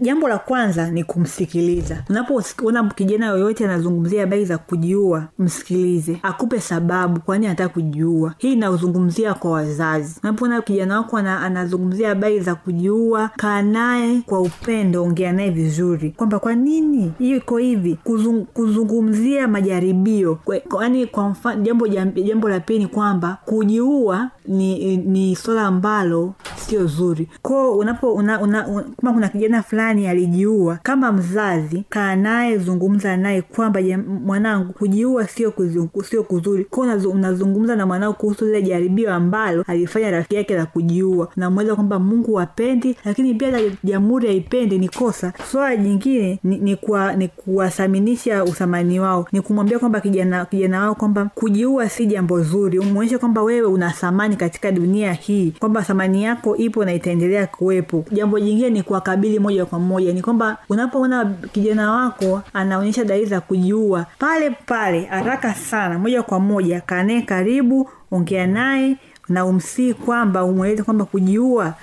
jambo 0.00 0.28
la 0.28 0.38
kwanza 0.38 0.90
ni 0.90 1.04
kumsikiliza. 1.04 2.04
Unapoona 2.10 2.84
kijana 2.94 3.26
yoyote 3.26 3.64
anazungumzia 3.64 4.20
habari 4.20 4.44
za 4.44 4.58
kujiua 4.58 5.24
msikilize. 5.38 6.18
Akupe 6.22 6.60
sababu 6.60 7.20
kwani 7.20 7.46
anataka 7.46 7.68
kujiua. 7.74 8.34
Hii 8.38 8.52
inazungumzia 8.52 9.34
kwa 9.34 9.50
wazazi. 9.50 10.20
Unapoona 10.22 10.62
kijana 10.62 10.96
wako 10.98 11.16
anazungumzia 11.16 12.08
habari 12.08 12.40
za 12.40 12.54
kujiua 12.54 13.30
kaa 13.36 13.62
naye 13.62 14.20
kwa 14.26 14.40
upendo 14.40 15.04
ongea 15.04 15.32
naye 15.32 15.50
vizuri. 15.50 16.10
Kwamba 16.10 16.38
kwa 16.38 16.54
nini? 16.54 17.12
Hiyo 17.18 17.36
iko 17.36 17.56
hivi. 17.58 17.98
Kuzung, 18.04 18.44
kuzungumzia 18.44 19.48
majaribio. 19.48 20.38
Yaani 20.80 21.06
kwa 21.06 21.28
mfano 21.28 21.62
jambo, 21.62 21.88
jambo 22.24 22.48
la 22.48 22.60
pili 22.60 22.78
ni 22.78 22.86
kwamba 22.86 23.38
kujiua 23.44 24.30
ni, 24.48 24.96
ni 24.96 25.36
swala 25.36 25.62
ambalo 25.62 26.34
sio 26.56 26.86
zuri. 26.86 27.28
Koo 27.42 27.72
unapo 27.76 28.14
una, 28.14 28.40
una, 28.40 28.66
una, 28.66 28.82
kama 28.96 29.12
kuna 29.12 29.28
kijana 29.28 29.62
fulani 29.62 30.08
alijiua 30.08 30.78
kama 30.82 31.12
mzazi 31.12 31.84
kaa 31.88 32.16
naye 32.16 32.58
zungumza 32.58 33.16
naye 33.16 33.42
kwamba 33.42 33.80
mwanangu 34.26 34.72
kujiua 34.72 35.26
sio 35.26 35.52
sio 36.04 36.22
kuzuri. 36.22 36.64
Ko 36.64 36.80
unazungumza 37.12 37.76
na 37.76 37.86
mwanao 37.86 38.12
kuhusu 38.12 38.44
lile 38.44 38.62
jaribio 38.62 39.14
ambalo 39.14 39.64
alifanya 39.66 40.10
rafiki 40.10 40.34
yake 40.34 40.54
la 40.54 40.66
kujiua. 40.66 41.28
Unamweleza 41.36 41.74
kwamba 41.74 41.98
mungu 41.98 42.34
wapendi 42.34 42.96
lakini 43.04 43.34
pia 43.34 43.60
jamhuri 43.84 44.26
haipendi 44.28 44.78
ni 44.78 44.88
kosa. 44.88 45.32
Swala 45.50 45.76
jingine 45.76 46.38
ni, 46.44 46.58
ni, 46.58 46.76
kuwa, 46.76 47.12
ni 47.16 47.28
uthamani 48.44 49.00
wao. 49.00 49.26
Ni 49.32 49.40
kumwambia 49.40 49.78
kwamba 49.78 50.00
kijana 50.00 50.44
kijana 50.44 50.80
wao 50.80 50.94
kwamba 50.94 51.30
kujiua 51.34 51.88
si 51.88 52.06
jambo 52.06 52.42
zuri. 52.42 52.78
Umwonyeshe 52.78 53.18
kwamba 53.18 53.42
wewe 53.42 53.66
una 53.66 53.90
thamani 53.90 54.36
katika 54.38 54.72
dunia 54.72 55.12
hii 55.12 55.52
kwamba 55.58 55.82
thamani 55.82 56.24
yako 56.24 56.56
ipo 56.56 56.84
na 56.84 56.92
itaendelea 56.94 57.46
kuwepo. 57.46 58.04
Jambo 58.12 58.40
jingine 58.40 58.70
ni 58.70 58.82
kuwakabili 58.82 59.38
moja 59.38 59.66
kwa 59.66 59.78
moja. 59.78 60.12
Ni 60.12 60.22
kwamba 60.22 60.56
unapoona 60.68 61.34
kijana 61.52 61.90
wako 61.92 62.42
anaonyesha 62.52 63.04
dalili 63.04 63.26
za 63.26 63.40
kujiua 63.40 64.06
pale 64.18 64.50
pale 64.50 65.04
haraka 65.04 65.54
sana 65.54 65.98
moja 65.98 66.22
kwa 66.22 66.40
moja 66.40 66.80
kanae 66.80 67.22
karibu 67.22 67.90
ongea 68.10 68.46
naye 68.46 68.96
na 69.28 69.44
umsii 69.46 69.94
kwamba 69.94 70.44
umweleze 70.44 70.82
kwamba 70.82 71.04
kujiua 71.04 71.74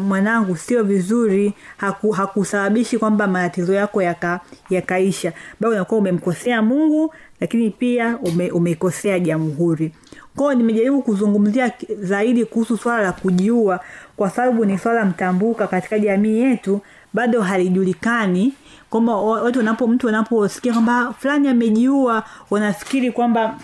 mwanangu 0.00 0.56
sio 0.56 0.82
vizuri. 0.82 1.52
Haku, 1.76 2.10
hakusababishi 2.10 2.98
kwamba 2.98 3.26
matatizo 3.26 3.74
yako 3.74 4.02
yaka, 4.02 4.40
yakaisha. 4.70 5.32
Bado 5.60 5.74
unakuwa 5.74 6.00
umemkosea 6.00 6.62
mungu 6.62 7.14
lakini 7.40 7.70
pia 7.70 8.18
ume, 8.22 8.50
umeikosea 8.50 9.18
jamhuri 9.20 9.92
kwao 10.36 10.54
nimejaribu 10.54 11.02
kuzungumzia 11.02 11.72
zaidi 12.00 12.44
kuhusu 12.44 12.76
swala 12.76 13.02
la 13.02 13.12
kujiua 13.12 13.80
kwa 14.16 14.30
sababu 14.30 14.64
ni 14.64 14.78
swala 14.78 15.04
mtambuka 15.04 15.66
katika 15.66 15.98
jamii 15.98 16.38
yetu 16.40 16.80
bado 17.12 17.42
halijulikani 17.42 18.52
kwamba 18.90 19.16
watu 19.16 19.58
wanapo 19.58 19.86
mtu 19.86 20.06
wanaposikia 20.06 20.72
kwamba 20.72 21.14
fulani 21.18 21.48
amejiua 21.48 22.22
wanafikiri 22.50 23.12
kwamba 23.12 23.54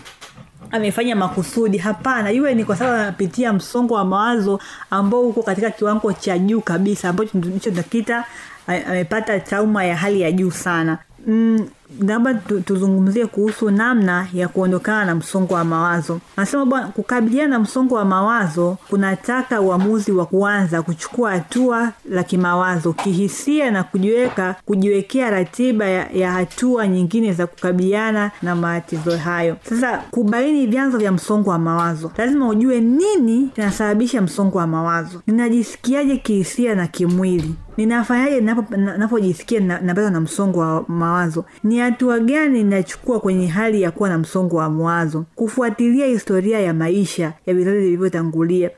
amefanya 0.71 1.15
makusudi. 1.15 1.77
Hapana 1.77 2.31
iwe 2.31 2.55
ni 2.55 2.65
kwa 2.65 2.75
sababu 2.75 2.95
anapitia 3.01 3.53
msongo 3.53 3.93
wa 3.93 4.05
mawazo 4.05 4.59
ambao 4.89 5.21
uko 5.21 5.43
katika 5.43 5.71
kiwango 5.71 6.13
cha 6.13 6.37
juu 6.39 6.61
kabisa 6.61 7.09
ambacho 7.09 7.37
ndicho 7.37 7.69
tunakita 7.69 8.25
amepata 8.67 9.39
trauma 9.39 9.83
ya 9.83 9.95
hali 9.97 10.21
ya 10.21 10.31
juu 10.31 10.51
sana. 10.51 10.97
Mm, 11.27 11.67
labda 12.07 12.33
tuzungumzie 12.65 13.25
kuhusu 13.25 13.71
namna 13.71 14.27
ya 14.33 14.47
kuondokana 14.47 15.05
na 15.05 15.15
msongo 15.15 15.53
wa 15.53 15.63
mawazo. 15.63 16.19
Anasema 16.37 16.65
bwana 16.65 16.87
kukabiliana 16.87 17.49
na 17.49 17.59
msongo 17.59 17.95
wa 17.95 18.05
mawazo 18.05 18.77
kunataka 18.89 19.61
uamuzi 19.61 20.11
wa 20.11 20.25
kuanza 20.25 20.81
kuchukua 20.81 21.31
hatua 21.31 21.91
la 22.09 22.23
kimawazo 22.23 22.93
kihisia 22.93 23.71
na 23.71 23.83
kujiweka 23.83 24.55
kujiwekea 24.65 25.29
ratiba 25.29 25.85
ya, 25.85 26.09
ya 26.13 26.31
hatua 26.31 26.87
nyingine 26.87 27.33
za 27.33 27.47
kukabiliana 27.47 28.31
na 28.41 28.55
matatizo 28.55 29.17
hayo. 29.17 29.57
Sasa 29.69 29.97
kubaini 29.97 30.67
vyanzo 30.67 30.97
vya 30.97 31.11
msongo 31.11 31.49
wa 31.49 31.57
mawazo. 31.59 32.11
Lazima 32.17 32.47
ujue 32.49 32.81
nini 32.81 33.49
kinasababisha 33.55 34.21
msongo 34.21 34.57
wa 34.57 34.67
mawazo. 34.67 35.21
Ninajisikiaje 35.27 36.17
kihisia 36.17 36.75
na 36.75 36.87
kimwili? 36.87 37.55
Ninafanyaje 37.77 38.41
napojisikia 38.97 39.59
napatwa 39.59 40.09
na 40.11 40.21
msongo 40.21 40.59
wa 40.59 40.85
mawazo? 40.87 41.45
Ni 41.63 41.80
hatua 41.83 42.19
gani 42.19 42.63
ninachukua 42.63 43.19
kwenye 43.19 43.47
hali 43.47 43.81
ya 43.81 43.91
kuwa 43.91 44.09
na 44.09 44.17
msongo 44.17 44.55
wa 44.57 44.69
mawazo? 44.69 45.25
Kufuatilia 45.35 46.05
historia 46.05 46.59
ya 46.59 46.73
maisha 46.73 47.33
ya 47.45 47.53
vizazi 47.53 47.77
vilivyotangulia. 47.79 48.69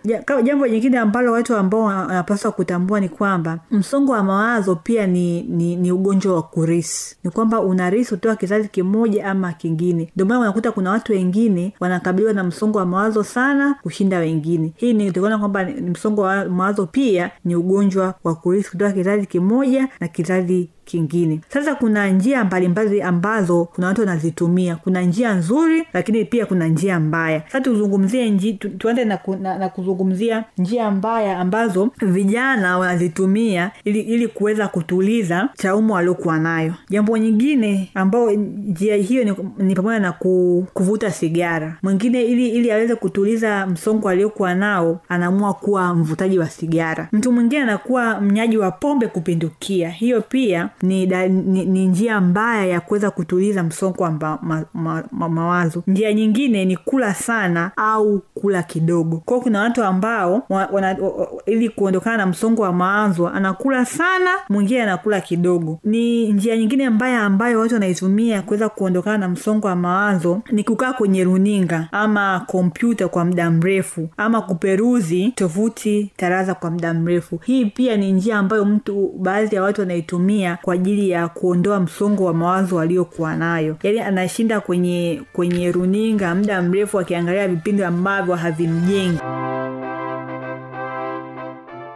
Jambo 0.43 0.67
jingine 0.67 0.97
ambalo 0.97 1.31
watu 1.31 1.55
ambao 1.55 1.81
wanapaswa 1.83 2.51
kutambua 2.51 2.99
ni 2.99 3.09
kwamba 3.09 3.59
msongo 3.71 4.11
wa 4.11 4.23
mawazo 4.23 4.75
pia 4.75 5.07
ni, 5.07 5.41
ni, 5.43 5.75
ni 5.75 5.91
ugonjwa 5.91 6.35
wa 6.35 6.41
kurisi 6.43 7.15
ni 7.23 7.29
kwamba 7.31 7.59
unarisi 7.61 8.09
kutoka 8.15 8.35
kizazi 8.35 8.67
kimoja 8.67 9.25
ama 9.27 9.53
kingine. 9.53 10.09
Ndio 10.15 10.25
maana 10.25 10.39
unakuta 10.41 10.71
kuna 10.71 10.89
watu 10.91 11.11
wengine 11.11 11.73
wanakabiliwa 11.79 12.33
na 12.33 12.43
msongo 12.43 12.77
wa 12.77 12.85
mawazo 12.85 13.23
sana 13.23 13.75
kushinda 13.83 14.17
wengine. 14.19 14.73
Hii 14.75 14.93
ni 14.93 15.07
kutokana 15.07 15.37
kwamba 15.37 15.65
msongo 15.65 16.21
wa 16.21 16.45
mawazo 16.45 16.85
pia 16.85 17.31
ni 17.45 17.55
ugonjwa 17.55 18.13
wa 18.23 18.35
kurisi 18.35 18.69
kutoka 18.71 18.91
kizazi 18.91 19.25
kimoja 19.27 19.87
na 19.99 20.07
kizazi 20.07 20.69
kingine. 20.85 21.39
Sasa 21.49 21.75
kuna 21.75 22.09
njia 22.09 22.43
mbalimbali 22.43 23.01
ambazo 23.01 23.65
kuna 23.65 23.87
watu 23.87 24.01
wanazitumia. 24.01 24.75
Kuna 24.75 25.01
njia 25.01 25.33
nzuri 25.33 25.83
lakini 25.93 26.25
pia 26.25 26.45
kuna 26.45 26.67
njia 26.67 26.99
mbaya. 26.99 27.41
Sasa 27.45 27.61
tuzungumzie 27.61 28.31
tuanze 28.77 29.05
na, 29.05 29.19
na, 29.41 29.57
na 29.57 29.69
kuzungumzia 29.69 30.43
njia 30.57 30.91
mbaya 30.91 31.39
ambazo 31.39 31.89
vijana 32.01 32.77
wanazitumia 32.77 33.71
ili, 33.83 33.99
ili 33.99 34.27
kuweza 34.27 34.67
kutuliza 34.67 35.49
traumu 35.57 35.93
waliokuwa 35.93 36.39
nayo. 36.39 36.73
Jambo 36.89 37.17
nyingine 37.17 37.89
ambao 37.93 38.31
njia 38.31 38.95
hiyo 38.95 39.23
ni, 39.23 39.33
ni 39.57 39.75
pamoja 39.75 39.99
na 39.99 40.11
ku, 40.11 40.65
kuvuta 40.73 41.11
sigara. 41.11 41.77
Mwingine 41.83 42.21
ili 42.23 42.49
ili 42.49 42.71
aweze 42.71 42.95
kutuliza 42.95 43.67
msongo 43.67 44.09
aliokuwa 44.09 44.55
nao 44.55 44.99
anaamua 45.09 45.53
kuwa 45.53 45.95
mvutaji 45.95 46.39
wa 46.39 46.49
sigara. 46.49 47.07
Mtu 47.11 47.31
mwingine 47.31 47.61
anakuwa 47.61 48.21
mnyaji 48.21 48.57
wa 48.57 48.71
pombe 48.71 49.07
kupindukia. 49.07 49.89
Hiyo 49.89 50.21
pia 50.21 50.69
ni, 50.83 51.05
da, 51.07 51.27
ni, 51.27 51.65
ni 51.65 51.85
njia 51.87 52.21
mbaya 52.21 52.65
ya 52.65 52.81
kuweza 52.81 53.11
kutuliza 53.11 53.63
msongo 53.63 54.03
wa 54.03 54.11
ma, 54.11 54.39
ma, 54.41 54.65
ma, 54.73 55.03
ma, 55.11 55.29
mawazo. 55.29 55.83
Njia 55.87 56.13
nyingine 56.13 56.65
ni 56.65 56.77
kula 56.77 57.13
sana 57.13 57.71
au 57.77 58.21
kula 58.33 58.63
kidogo. 58.63 59.21
Kwao 59.25 59.41
kuna 59.41 59.59
watu 59.61 59.83
ambao 59.83 60.43
wana, 60.49 60.67
wana, 60.71 60.97
ili 61.45 61.69
kuondokana 61.69 62.17
na 62.17 62.25
msongo 62.25 62.61
wa 62.61 62.73
mawazo 62.73 63.27
anakula 63.27 63.85
sana 63.85 64.29
mwingine 64.49 64.83
anakula 64.83 65.21
kidogo. 65.21 65.79
Ni 65.83 66.31
njia 66.33 66.57
nyingine 66.57 66.89
mbaya 66.89 67.21
ambayo 67.21 67.59
watu 67.59 67.73
wanaitumia 67.73 68.41
kuweza 68.41 68.69
kuondokana 68.69 69.17
na 69.17 69.29
msongo 69.29 69.67
wa 69.67 69.75
mawazo 69.75 70.41
ni 70.51 70.63
kukaa 70.63 70.93
kwenye 70.93 71.23
runinga 71.23 71.87
ama 71.91 72.43
kompyuta 72.47 73.07
kwa 73.07 73.25
muda 73.25 73.51
mrefu 73.51 74.09
ama 74.17 74.41
kuperuzi 74.41 75.31
tovuti 75.35 76.11
taraza 76.17 76.53
kwa 76.55 76.71
muda 76.71 76.93
mrefu. 76.93 77.39
Hii 77.43 77.65
pia 77.65 77.97
ni 77.97 78.11
njia 78.11 78.37
ambayo 78.37 78.65
mtu 78.65 79.11
baadhi 79.19 79.55
ya 79.55 79.63
watu 79.63 79.81
wanaitumia 79.81 80.57
kwa 80.61 80.72
ajili 80.73 81.09
ya 81.09 81.27
kuondoa 81.27 81.79
msongo 81.79 82.25
wa 82.25 82.33
mawazo 82.33 82.79
aliyokuwa 82.79 83.35
nayo. 83.35 83.75
Yaani 83.83 83.99
anashinda 83.99 84.59
kwenye 84.59 85.21
kwenye 85.33 85.71
runinga 85.71 86.35
muda 86.35 86.61
mrefu 86.61 86.99
akiangalia 86.99 87.47
vipindi 87.47 87.83
ambavyo 87.83 88.35
havimjengi 88.35 89.19